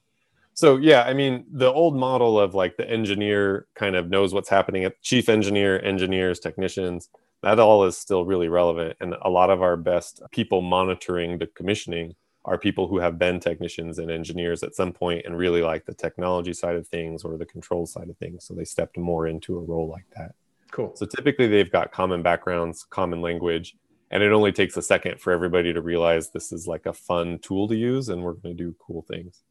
[0.54, 4.48] So, yeah, I mean, the old model of like the engineer kind of knows what's
[4.48, 7.08] happening at chief engineer, engineers, technicians,
[7.42, 8.96] that all is still really relevant.
[9.00, 12.14] And a lot of our best people monitoring the commissioning
[12.44, 15.94] are people who have been technicians and engineers at some point and really like the
[15.94, 18.44] technology side of things or the control side of things.
[18.44, 20.34] So they stepped more into a role like that.
[20.70, 20.92] Cool.
[20.96, 23.76] So typically they've got common backgrounds, common language,
[24.10, 27.38] and it only takes a second for everybody to realize this is like a fun
[27.40, 29.42] tool to use and we're going to do cool things.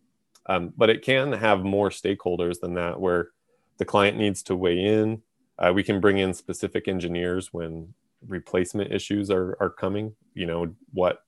[0.48, 3.30] Um, but it can have more stakeholders than that where
[3.78, 5.22] the client needs to weigh in.
[5.60, 7.94] Uh, we can bring in specific engineers when
[8.28, 10.16] replacement issues are, are coming.
[10.34, 11.24] You know, what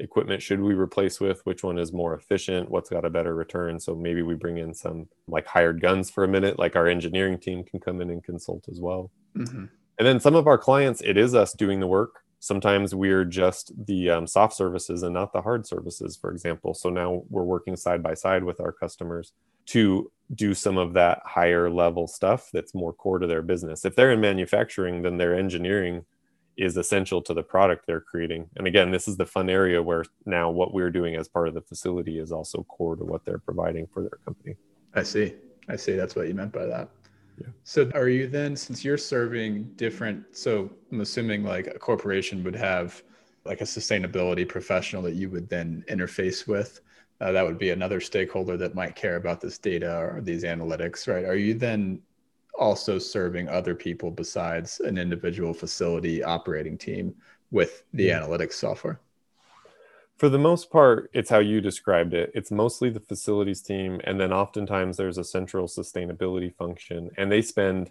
[0.00, 3.78] equipment should we replace with which one is more efficient what's got a better return.
[3.78, 7.38] So maybe we bring in some like hired guns for a minute like our engineering
[7.38, 9.10] team can come in and consult as well.
[9.36, 9.66] Mm-hmm.
[9.98, 12.20] and then some of our clients it is us doing the work.
[12.40, 16.74] Sometimes we're just the um, soft services and not the hard services for example.
[16.74, 19.32] So now we're working side by side with our customers
[19.66, 23.84] to do some of that higher level stuff that's more core to their business.
[23.84, 26.04] If they're in manufacturing then their engineering
[26.56, 28.48] is essential to the product they're creating.
[28.56, 31.54] And again, this is the fun area where now what we're doing as part of
[31.54, 34.56] the facility is also core to what they're providing for their company.
[34.94, 35.34] I see.
[35.68, 35.92] I see.
[35.92, 36.88] That's what you meant by that.
[37.40, 37.46] Yeah.
[37.64, 42.56] So are you then, since you're serving different, so I'm assuming like a corporation would
[42.56, 43.02] have
[43.44, 46.80] like a sustainability professional that you would then interface with.
[47.20, 51.06] Uh, that would be another stakeholder that might care about this data or these analytics,
[51.06, 51.24] right?
[51.24, 52.00] Are you then
[52.58, 57.14] also serving other people besides an individual facility operating team
[57.50, 58.20] with the yeah.
[58.20, 59.00] analytics software?
[60.20, 62.30] For the most part, it's how you described it.
[62.34, 64.02] It's mostly the facilities team.
[64.04, 67.10] And then oftentimes there's a central sustainability function.
[67.16, 67.90] And they spend,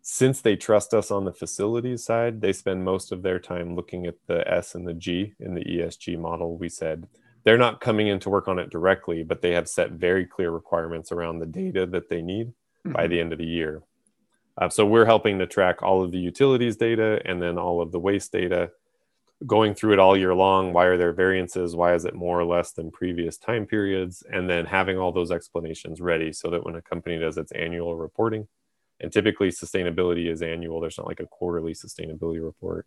[0.00, 4.06] since they trust us on the facilities side, they spend most of their time looking
[4.06, 6.56] at the S and the G in the ESG model.
[6.56, 7.06] We said
[7.44, 10.50] they're not coming in to work on it directly, but they have set very clear
[10.50, 12.54] requirements around the data that they need
[12.86, 12.92] mm-hmm.
[12.92, 13.82] by the end of the year.
[14.58, 17.90] Uh, so we're helping to track all of the utilities data and then all of
[17.90, 18.70] the waste data,
[19.46, 20.72] going through it all year long.
[20.72, 21.74] Why are there variances?
[21.74, 24.22] Why is it more or less than previous time periods?
[24.30, 27.96] And then having all those explanations ready so that when a company does its annual
[27.96, 28.46] reporting,
[29.00, 32.86] and typically sustainability is annual, there's not like a quarterly sustainability report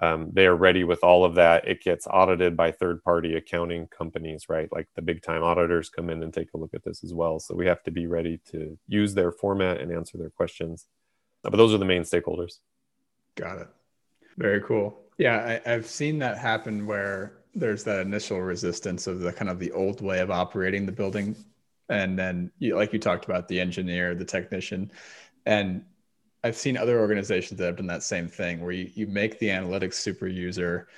[0.00, 1.66] um, they are ready with all of that.
[1.66, 4.68] It gets audited by third party accounting companies, right?
[4.70, 7.40] Like the big time auditors come in and take a look at this as well.
[7.40, 10.86] So we have to be ready to use their format and answer their questions.
[11.42, 12.58] But those are the main stakeholders.
[13.34, 13.68] Got it.
[14.36, 15.00] Very cool.
[15.18, 19.58] Yeah, I, I've seen that happen where there's that initial resistance of the kind of
[19.58, 21.34] the old way of operating the building.
[21.88, 24.92] And then, you, like you talked about, the engineer, the technician,
[25.46, 25.84] and
[26.44, 29.48] I've seen other organizations that have done that same thing where you, you make the
[29.48, 30.88] analytics super user,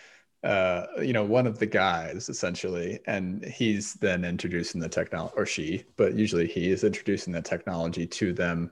[0.45, 5.47] uh, you know, one of the guys essentially, and he's then introducing the technology, or
[5.47, 8.70] she, but usually he is introducing the technology to them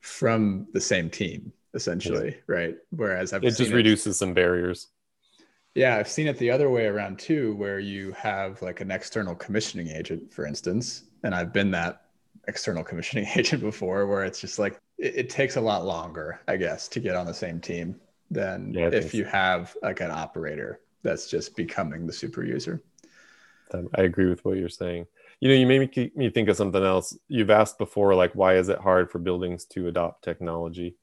[0.00, 2.54] from the same team, essentially, yeah.
[2.54, 2.76] right?
[2.90, 4.88] Whereas I've it just reduces it, some barriers.
[5.74, 9.34] Yeah, I've seen it the other way around too, where you have like an external
[9.34, 12.02] commissioning agent, for instance, and I've been that
[12.46, 16.56] external commissioning agent before, where it's just like it, it, takes a lot longer, I
[16.56, 20.80] guess, to get on the same team than yeah, if you have like an operator
[21.02, 22.82] that's just becoming the super user.
[23.72, 25.06] Um, I agree with what you're saying.
[25.40, 27.16] You know, you made me think of something else.
[27.28, 30.96] You've asked before, like, why is it hard for buildings to adopt technology?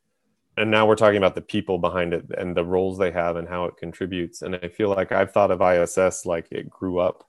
[0.57, 3.47] And now we're talking about the people behind it and the roles they have and
[3.47, 4.41] how it contributes.
[4.41, 7.25] And I feel like I've thought of ISS like it grew up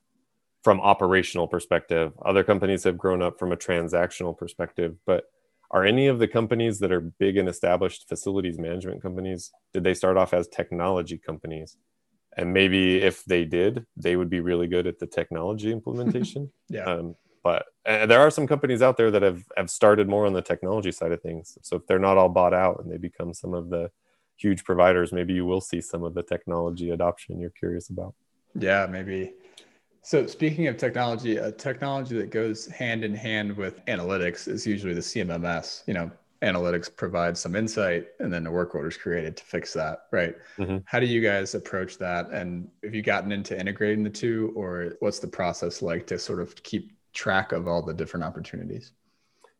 [0.62, 2.12] from operational perspective.
[2.24, 5.24] Other companies have grown up from a transactional perspective, but
[5.72, 9.94] are any of the companies that are big and established facilities management companies did they
[9.94, 11.76] start off as technology companies?
[12.36, 16.52] And maybe if they did they would be really good at the technology implementation.
[16.68, 16.84] Yeah.
[16.84, 20.42] Um, but there are some companies out there that have have started more on the
[20.42, 21.58] technology side of things.
[21.62, 23.90] So if they're not all bought out and they become some of the
[24.36, 28.14] huge providers maybe you will see some of the technology adoption you're curious about.
[28.54, 29.32] Yeah maybe
[30.02, 34.94] so speaking of technology, a technology that goes hand in hand with analytics is usually
[34.94, 35.82] the CMMS.
[35.86, 36.10] You know,
[36.42, 40.34] analytics provides some insight and then the work order is created to fix that, right?
[40.58, 40.78] Mm-hmm.
[40.84, 42.30] How do you guys approach that?
[42.30, 46.40] And have you gotten into integrating the two or what's the process like to sort
[46.40, 48.92] of keep track of all the different opportunities?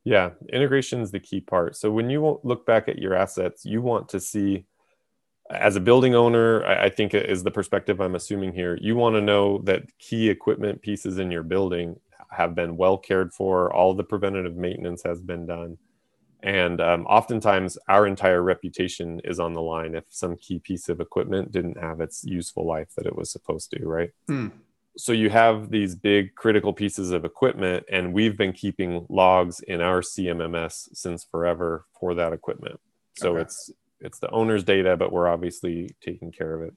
[0.05, 1.77] Yeah, integration is the key part.
[1.77, 4.67] So when you look back at your assets, you want to see
[5.53, 8.79] as a building owner, I, I think is the perspective I'm assuming here.
[8.81, 11.99] You want to know that key equipment pieces in your building
[12.31, 15.79] have been well cared for, all the preventative maintenance has been done.
[16.43, 21.01] And um, oftentimes, our entire reputation is on the line if some key piece of
[21.01, 24.11] equipment didn't have its useful life that it was supposed to, right?
[24.29, 24.51] Mm.
[24.97, 29.81] So, you have these big critical pieces of equipment, and we've been keeping logs in
[29.81, 32.81] our CMMS since forever for that equipment.
[33.15, 33.43] So, okay.
[33.43, 33.71] it's
[34.03, 36.75] it's the owner's data, but we're obviously taking care of it.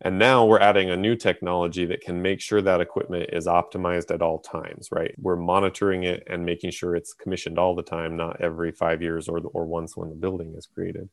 [0.00, 4.14] And now we're adding a new technology that can make sure that equipment is optimized
[4.14, 5.12] at all times, right?
[5.18, 9.28] We're monitoring it and making sure it's commissioned all the time, not every five years
[9.28, 11.08] or, or once when the building is created.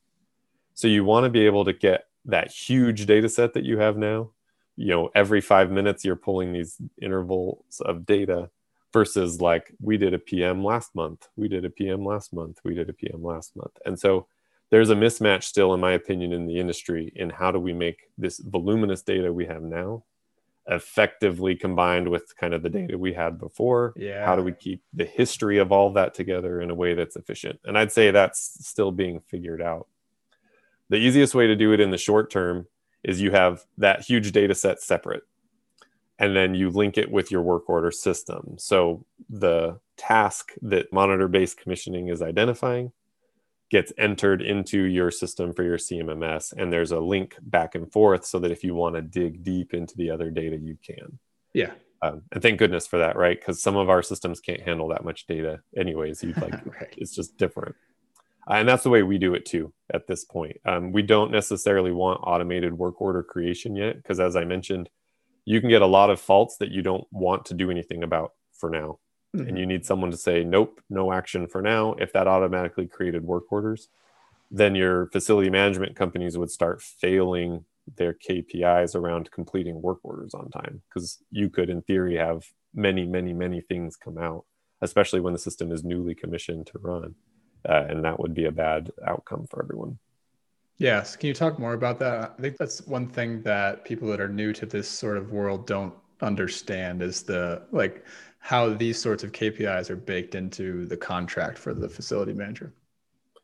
[0.76, 3.98] So you want to be able to get that huge data set that you have
[3.98, 4.32] now.
[4.76, 8.50] You know, every five minutes you're pulling these intervals of data
[8.94, 12.76] versus like we did a PM last month, we did a PM last month, we
[12.76, 13.72] did a PM last month.
[13.86, 14.28] And so
[14.76, 18.10] there's a mismatch still, in my opinion, in the industry in how do we make
[18.18, 20.04] this voluminous data we have now
[20.68, 23.94] effectively combined with kind of the data we had before.
[23.96, 24.26] Yeah.
[24.26, 27.58] how do we keep the history of all that together in a way that's efficient?
[27.64, 29.88] And i'd say that's still being figured out.
[30.90, 32.68] The easiest way to do it in the short term
[33.02, 35.24] is you have that huge data set separate
[36.20, 38.56] and then you link it with your work order system.
[38.58, 42.92] So the task that monitor based commissioning is identifying
[43.72, 48.26] gets entered into your system for your CMMS, and there's a link back and forth
[48.26, 51.20] so that if you want to dig deep into the other data, you can.
[51.54, 51.72] Yeah.
[52.02, 53.40] Um, and thank goodness for that, right?
[53.40, 56.24] Because some of our systems can't handle that much data, anyways.
[56.24, 56.94] You like right.
[56.98, 57.76] it's just different,
[58.50, 59.74] uh, and that's the way we do it too.
[59.92, 64.36] At this point, um, we don't necessarily want automated work order creation yet, because as
[64.36, 64.90] I mentioned,
[65.46, 68.34] you can get a lot of faults that you don't want to do anything about
[68.54, 69.00] for now
[69.40, 73.24] and you need someone to say nope no action for now if that automatically created
[73.24, 73.90] work orders
[74.52, 77.64] then your facility management companies would start failing
[77.98, 83.06] their kpis around completing work orders on time because you could in theory have many
[83.06, 84.46] many many things come out
[84.82, 87.16] especially when the system is newly commissioned to run
[87.68, 89.98] uh, and that would be a bad outcome for everyone
[90.78, 91.16] Yes.
[91.16, 92.36] Can you talk more about that?
[92.38, 95.66] I think that's one thing that people that are new to this sort of world
[95.66, 98.06] don't understand is the like
[98.46, 102.76] how these sorts of KPIs are baked into the contract for the facility manager.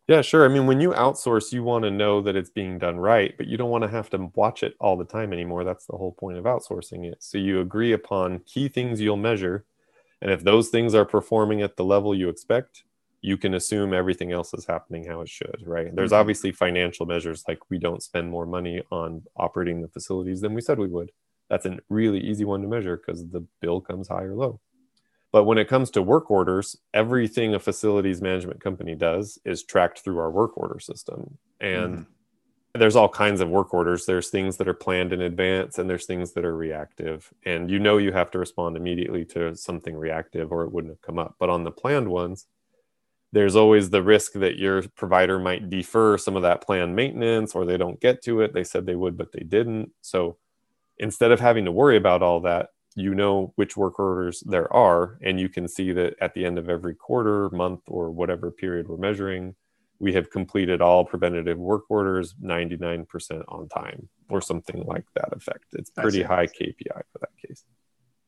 [0.08, 0.46] Yeah, sure.
[0.46, 3.48] I mean, when you outsource, you want to know that it's being done right, but
[3.48, 5.64] you don't want to have to watch it all the time anymore.
[5.64, 7.24] That's the whole point of outsourcing it.
[7.24, 9.66] So you agree upon key things you'll measure.
[10.22, 12.84] And if those things are performing at the level you expect,
[13.22, 15.96] you can assume everything else is happening how it should, right?
[15.96, 16.18] There's Mhm.
[16.20, 20.62] obviously financial measures like we don't spend more money on operating the facilities than we
[20.62, 21.12] said we would.
[21.50, 24.60] That's a really easy one to measure because the bill comes high or low.
[25.32, 30.00] But when it comes to work orders, everything a facilities management company does is tracked
[30.00, 31.38] through our work order system.
[31.60, 32.06] And Mhm.
[32.76, 34.06] there's all kinds of work orders.
[34.06, 37.34] There's things that are planned in advance and there's things that are reactive.
[37.46, 41.02] And you know you have to respond immediately to something reactive or it wouldn't have
[41.02, 41.36] come up.
[41.40, 42.48] But on the planned ones,
[43.34, 47.66] there's always the risk that your provider might defer some of that planned maintenance or
[47.66, 48.54] they don't get to it.
[48.54, 49.92] They said they would, but they didn't.
[50.02, 50.38] So
[50.98, 55.18] instead of having to worry about all that, you know which work orders there are,
[55.22, 58.88] and you can see that at the end of every quarter, month, or whatever period
[58.88, 59.56] we're measuring,
[60.00, 65.66] we have completed all preventative work orders 99% on time or something like that effect.
[65.74, 67.64] It's pretty high KPI for that case.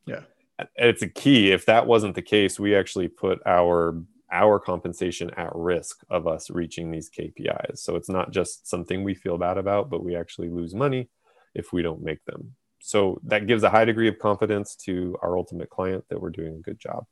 [0.06, 0.20] Yeah.
[0.76, 1.50] It's a key.
[1.50, 4.00] If that wasn't the case, we actually put our
[4.30, 7.78] our compensation at risk of us reaching these KPIs.
[7.78, 11.08] So it's not just something we feel bad about, but we actually lose money
[11.54, 12.56] if we don't make them.
[12.86, 16.56] So that gives a high degree of confidence to our ultimate client that we're doing
[16.56, 17.06] a good job.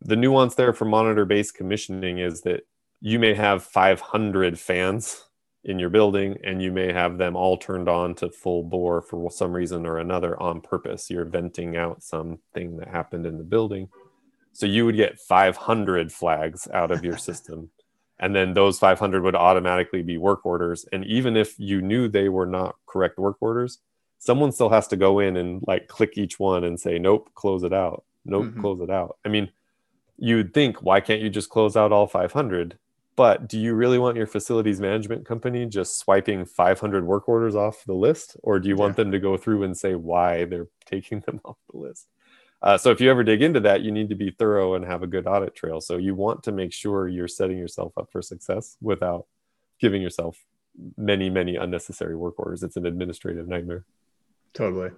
[0.00, 2.62] The nuance there for monitor based commissioning is that
[3.00, 5.26] you may have 500 fans
[5.62, 9.30] in your building and you may have them all turned on to full bore for
[9.30, 11.08] some reason or another on purpose.
[11.08, 13.88] You're venting out something that happened in the building.
[14.54, 17.70] So you would get 500 flags out of your system.
[18.18, 20.84] And then those 500 would automatically be work orders.
[20.90, 23.78] And even if you knew they were not correct work orders,
[24.18, 27.62] someone still has to go in and like click each one and say, nope, close
[27.62, 28.04] it out.
[28.24, 28.60] Nope, Mhm.
[28.60, 29.18] close it out.
[29.24, 29.50] I mean,
[30.18, 32.78] you'd think, why can't you just close out all 500?
[33.16, 37.84] But do you really want your facilities management company just swiping 500 work orders off
[37.84, 38.36] the list?
[38.42, 41.58] Or do you want them to go through and say why they're taking them off
[41.70, 42.08] the list?
[42.62, 45.02] Uh, so if you ever dig into that, you need to be thorough and have
[45.02, 45.80] a good audit trail.
[45.82, 49.26] So you want to make sure you're setting yourself up for success without
[49.78, 50.42] giving yourself
[50.96, 52.62] many, many unnecessary work orders.
[52.62, 53.84] It's an administrative nightmare.
[54.54, 54.90] Totally.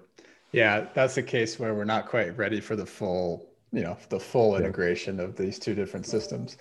[0.52, 4.20] Yeah, that's the case where we're not quite ready for the full, you know, the
[4.20, 4.58] full Yeah.
[4.60, 6.56] integration of these two different systems.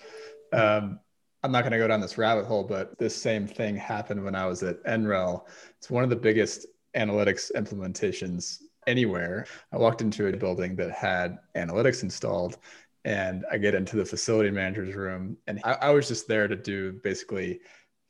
[0.51, 0.99] Um,
[1.43, 4.33] I'm not going to go down this rabbit hole, but this same thing happened when
[4.33, 5.45] I was at NREL.
[5.77, 6.65] It's one of the biggest
[6.95, 9.45] analytics implementations anywhere.
[9.71, 12.57] I walked into a building that had analytics installed,
[13.03, 16.55] and I get into the facility manager's room, and I, I was just there to
[16.55, 17.59] do basically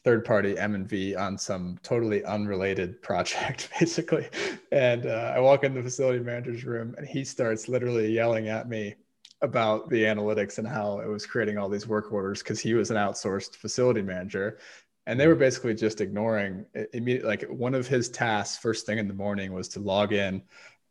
[0.05, 4.29] third party M&V on some totally unrelated project basically.
[4.71, 8.69] And uh, I walk in the facility manager's room and he starts literally yelling at
[8.69, 8.95] me
[9.41, 12.91] about the analytics and how it was creating all these work orders because he was
[12.91, 14.59] an outsourced facility manager.
[15.07, 17.27] And they were basically just ignoring immediately.
[17.27, 20.41] Like one of his tasks first thing in the morning was to log in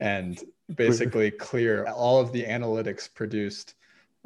[0.01, 0.39] and
[0.75, 3.75] basically clear all of the analytics produced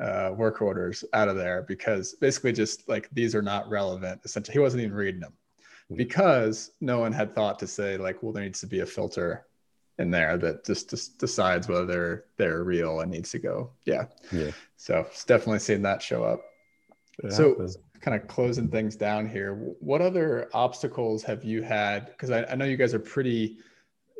[0.00, 4.20] uh, work orders out of there because basically just like these are not relevant.
[4.24, 5.32] Essentially, he wasn't even reading them
[5.88, 5.96] Hmm.
[5.96, 9.46] because no one had thought to say like, well, there needs to be a filter
[9.98, 13.70] in there that just, just decides whether they're they're real and needs to go.
[13.84, 14.04] Yeah.
[14.30, 14.52] Yeah.
[14.76, 16.42] So it's definitely seeing that show up.
[17.24, 17.78] It So- happens.
[18.00, 19.54] Kind of closing things down here.
[19.80, 22.06] What other obstacles have you had?
[22.06, 23.58] Because I, I know you guys are pretty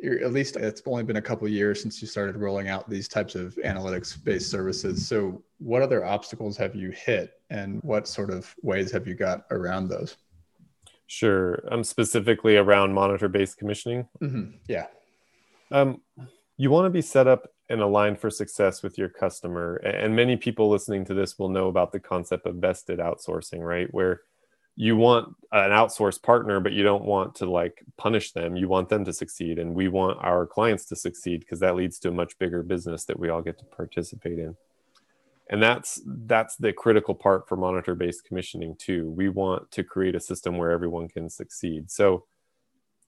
[0.03, 3.35] at least it's only been a couple years since you started rolling out these types
[3.35, 5.07] of analytics based services.
[5.07, 9.45] So, what other obstacles have you hit, and what sort of ways have you got
[9.51, 10.17] around those?
[11.07, 11.63] Sure.
[11.71, 14.07] Um, specifically around monitor based commissioning.
[14.21, 14.51] Mm-hmm.
[14.67, 14.87] Yeah.
[15.71, 16.01] Um,
[16.57, 19.75] you want to be set up and aligned for success with your customer.
[19.77, 23.87] And many people listening to this will know about the concept of vested outsourcing, right?
[23.93, 24.21] Where
[24.75, 28.55] you want an outsourced partner, but you don't want to like punish them.
[28.55, 29.59] You want them to succeed.
[29.59, 33.03] And we want our clients to succeed because that leads to a much bigger business
[33.05, 34.55] that we all get to participate in.
[35.49, 39.09] And that's that's the critical part for monitor based commissioning too.
[39.09, 41.89] We want to create a system where everyone can succeed.
[41.89, 42.25] So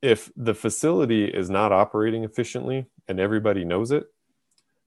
[0.01, 4.05] if the facility is not operating efficiently and everybody knows it,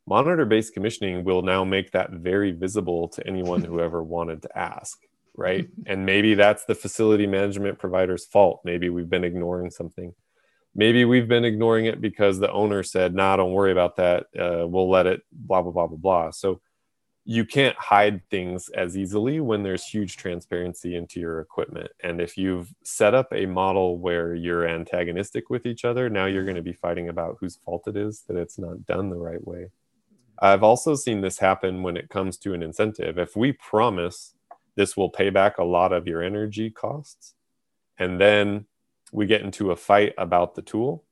[0.07, 4.59] monitor based commissioning will now make that very visible to anyone who ever wanted to
[4.59, 4.99] ask
[5.35, 5.69] right?
[5.87, 8.61] and maybe that's the facility management provider's fault.
[8.65, 10.15] Maybe we've been ignoring something.
[10.75, 14.27] Maybe we've been ignoring it because the owner said, "Nah, don't worry about that.
[14.37, 16.31] Uh, we'll let it." Blah blah blah blah blah.
[16.33, 16.61] So
[17.25, 21.91] you can't hide things as easily when there's huge transparency into your equipment.
[22.03, 26.45] And if you've set up a model where you're antagonistic with each other, now you're
[26.45, 29.45] going to be fighting about whose fault it is that it's not done the right
[29.47, 29.71] way.
[30.39, 33.19] I've also seen this happen when it comes to an incentive.
[33.19, 34.34] If we promise
[34.77, 37.35] this will pay back a lot of your energy costs.
[37.99, 38.67] And then
[39.13, 41.05] we get into a fight about the tool.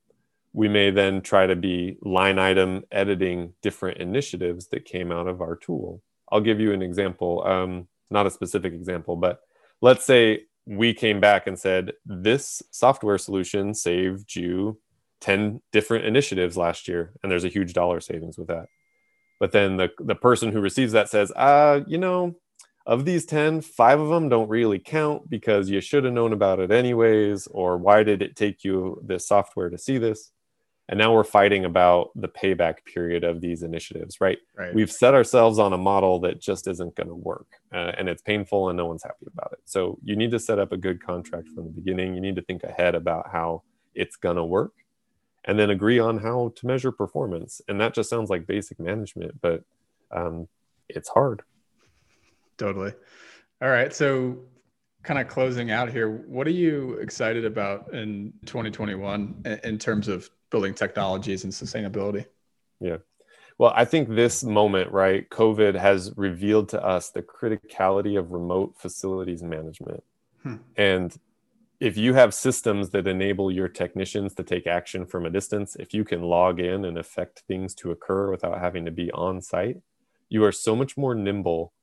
[0.51, 5.41] We may then try to be line item editing different initiatives that came out of
[5.41, 6.01] our tool.
[6.31, 9.41] I'll give you an example, um, not a specific example, but
[9.81, 14.79] let's say we came back and said, This software solution saved you
[15.21, 18.65] 10 different initiatives last year, and there's a huge dollar savings with that.
[19.39, 22.35] But then the, the person who receives that says, uh, you know,
[22.85, 26.59] of these 10 five of them don't really count because you should have known about
[26.59, 30.31] it anyways or why did it take you this software to see this?
[30.89, 34.73] And now we're fighting about the payback period of these initiatives right, right.
[34.73, 38.21] we've set ourselves on a model that just isn't going to work uh, and it's
[38.21, 39.59] painful and no one's happy about it.
[39.63, 42.15] So you need to set up a good contract from the beginning.
[42.15, 43.63] You need to think ahead about how
[43.95, 44.73] it's going to work
[45.45, 47.61] and then agree on how to measure performance.
[47.69, 49.63] And that just sounds like basic management but
[50.11, 50.49] um,
[50.89, 51.43] it's hard
[52.57, 52.93] Totally.
[53.61, 53.93] All right.
[53.93, 54.39] So,
[55.03, 60.29] kind of closing out here, what are you excited about in 2021 in terms of
[60.49, 62.25] building technologies and sustainability?
[62.79, 62.97] Yeah.
[63.57, 68.75] Well, I think this moment, right, COVID has revealed to us the criticality of remote
[68.77, 70.03] facilities management.
[70.41, 70.55] Hmm.
[70.75, 71.15] And
[71.79, 75.93] if you have systems that enable your technicians to take action from a distance, if
[75.93, 79.77] you can log in and affect things to occur without having to be on site,
[80.29, 81.73] you are so much more nimble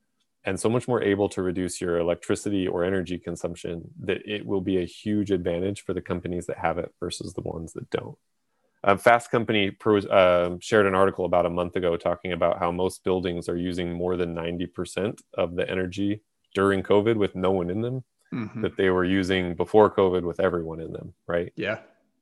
[0.43, 4.61] and so much more able to reduce your electricity or energy consumption that it will
[4.61, 8.17] be a huge advantage for the companies that have it versus the ones that don't.
[8.83, 9.77] Um, Fast Company
[10.09, 13.93] uh, shared an article about a month ago talking about how most buildings are using
[13.93, 16.21] more than 90% of the energy
[16.55, 18.61] during COVID with no one in them mm-hmm.
[18.61, 21.53] that they were using before COVID with everyone in them, right?
[21.55, 21.79] Yeah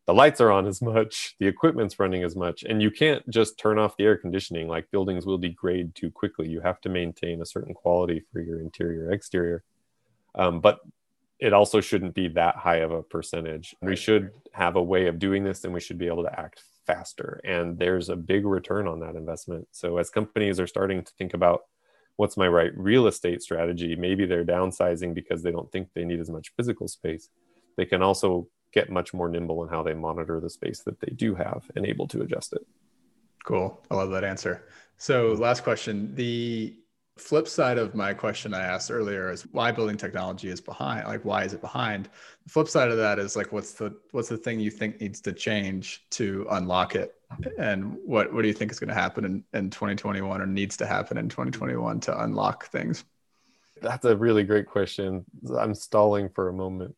[0.10, 3.60] the lights are on as much, the equipment's running as much, and you can't just
[3.60, 4.68] turn off the air conditioning.
[4.68, 6.50] Like buildings will degrade too quickly.
[6.50, 9.64] You have to maintain a certain quality for your interior, exterior.
[10.34, 10.80] Um, but
[11.38, 13.76] it also shouldn't be that high of a percentage.
[13.84, 16.64] We should have a way of doing this, and we should be able to act
[16.88, 17.40] faster.
[17.44, 19.68] And there's a big return on that investment.
[19.74, 21.66] So as companies are starting to think about
[22.16, 26.20] what's my right real estate strategy, maybe they're downsizing because they don't think they need
[26.20, 27.30] as much physical space.
[27.78, 31.12] They can also get much more nimble in how they monitor the space that they
[31.16, 32.66] do have and able to adjust it.
[33.44, 33.82] Cool.
[33.90, 34.66] I love that answer.
[34.98, 35.42] So, hmm.
[35.42, 36.14] last question.
[36.16, 36.76] The
[37.20, 41.08] flip side of my question I asked earlier is why building technology is behind.
[41.08, 42.10] Like, why is it behind?
[42.46, 45.22] The flip side of that is like, what's the what's the thing you think needs
[45.22, 47.16] to change to unlock it?
[47.58, 50.78] And what what do you think is going to happen in, in 2021 or needs
[50.78, 53.04] to happen in 2021 to unlock things?
[53.82, 55.26] That's a really great question.
[55.58, 56.96] I'm stalling for a moment.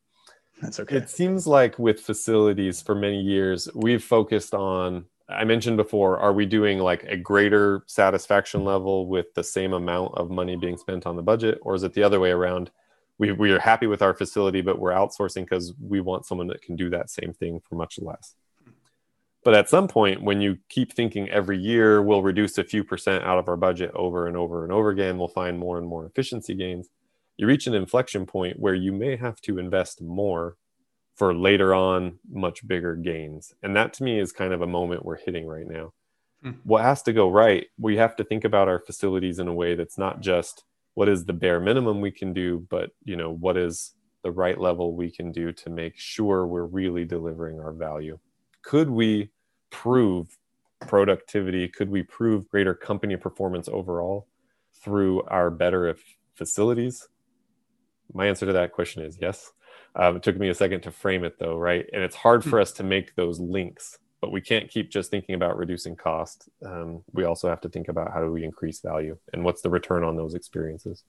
[0.62, 0.97] That's okay.
[0.97, 6.34] It seems like with facilities for many years, we've focused on, I mentioned before, are
[6.34, 11.05] we doing like a greater satisfaction level with the same amount of money being spent
[11.07, 11.57] on the budget?
[11.64, 12.70] Or is it the other way around?
[13.18, 16.62] We, we are happy with our facility, but we're outsourcing because we want someone that
[16.62, 18.36] can do that same thing for much less.
[19.43, 23.24] But at some point, when you keep thinking every year we'll reduce a few percent
[23.24, 26.05] out of our budget over and over and over again, we'll find more and more
[26.05, 26.89] efficiency gains
[27.41, 30.57] you reach an inflection point where you may have to invest more
[31.15, 33.51] for later on much bigger gains.
[33.63, 35.91] And that to me is kind of a moment we're hitting right now.
[36.43, 36.51] Hmm.
[36.63, 37.65] What has to go right?
[37.79, 41.25] We have to think about our facilities in a way that's not just what is
[41.25, 45.09] the bare minimum we can do, but you know, what is the right level we
[45.09, 48.19] can do to make sure we're really delivering our value.
[48.61, 49.31] Could we
[49.71, 50.37] prove
[50.81, 51.67] productivity?
[51.67, 54.27] Could we prove greater company performance overall
[54.83, 55.95] through our better
[56.35, 57.07] facilities?
[58.14, 59.51] My answer to that question is yes.
[59.95, 61.86] Um, it took me a second to frame it though, right?
[61.93, 62.62] And it's hard for hmm.
[62.62, 66.49] us to make those links, but we can't keep just thinking about reducing cost.
[66.66, 69.70] Um, we also have to think about how do we increase value and what's the
[69.70, 71.03] return on those experiences.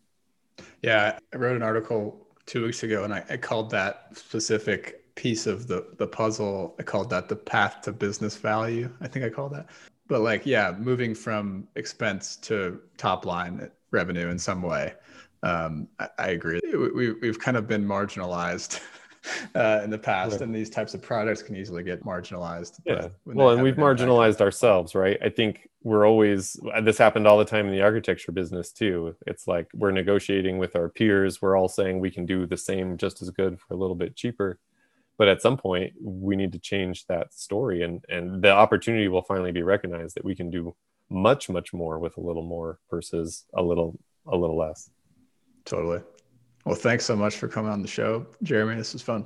[0.82, 5.46] Yeah, I wrote an article two weeks ago and I, I called that specific piece
[5.46, 9.28] of the the puzzle i called that the path to business value i think i
[9.28, 9.66] called that
[10.08, 14.94] but like yeah moving from expense to top line revenue in some way
[15.42, 16.60] um, I, I, agree.
[16.72, 18.80] We, we've kind of been marginalized
[19.54, 20.40] uh, in the past, right.
[20.42, 22.80] and these types of products can easily get marginalized.
[22.84, 23.08] Yeah.
[23.24, 25.18] Well, and we've marginalized ourselves, right?
[25.22, 29.16] I think we're always, this happened all the time in the architecture business too.
[29.26, 31.42] It's like we're negotiating with our peers.
[31.42, 34.14] We're all saying we can do the same just as good for a little bit
[34.16, 34.58] cheaper.
[35.18, 39.22] But at some point, we need to change that story, and, and the opportunity will
[39.22, 40.74] finally be recognized that we can do
[41.10, 44.90] much, much more with a little more versus a little, a little less.
[45.64, 46.00] Totally.
[46.64, 48.76] Well, thanks so much for coming on the show, Jeremy.
[48.76, 49.24] This was fun.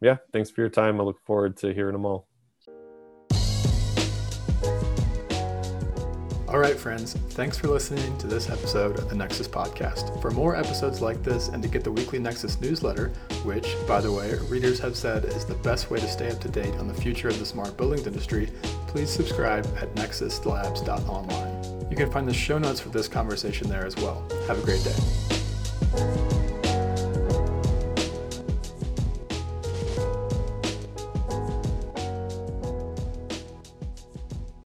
[0.00, 1.00] Yeah, thanks for your time.
[1.00, 2.26] I look forward to hearing them all.
[6.48, 10.20] All right, friends, thanks for listening to this episode of the Nexus Podcast.
[10.20, 13.08] For more episodes like this and to get the weekly Nexus newsletter,
[13.42, 16.48] which, by the way, readers have said is the best way to stay up to
[16.48, 18.50] date on the future of the smart buildings industry,
[18.86, 21.90] please subscribe at nexuslabs.online.
[21.90, 24.22] You can find the show notes for this conversation there as well.
[24.46, 25.31] Have a great day.
[25.92, 26.41] Bye.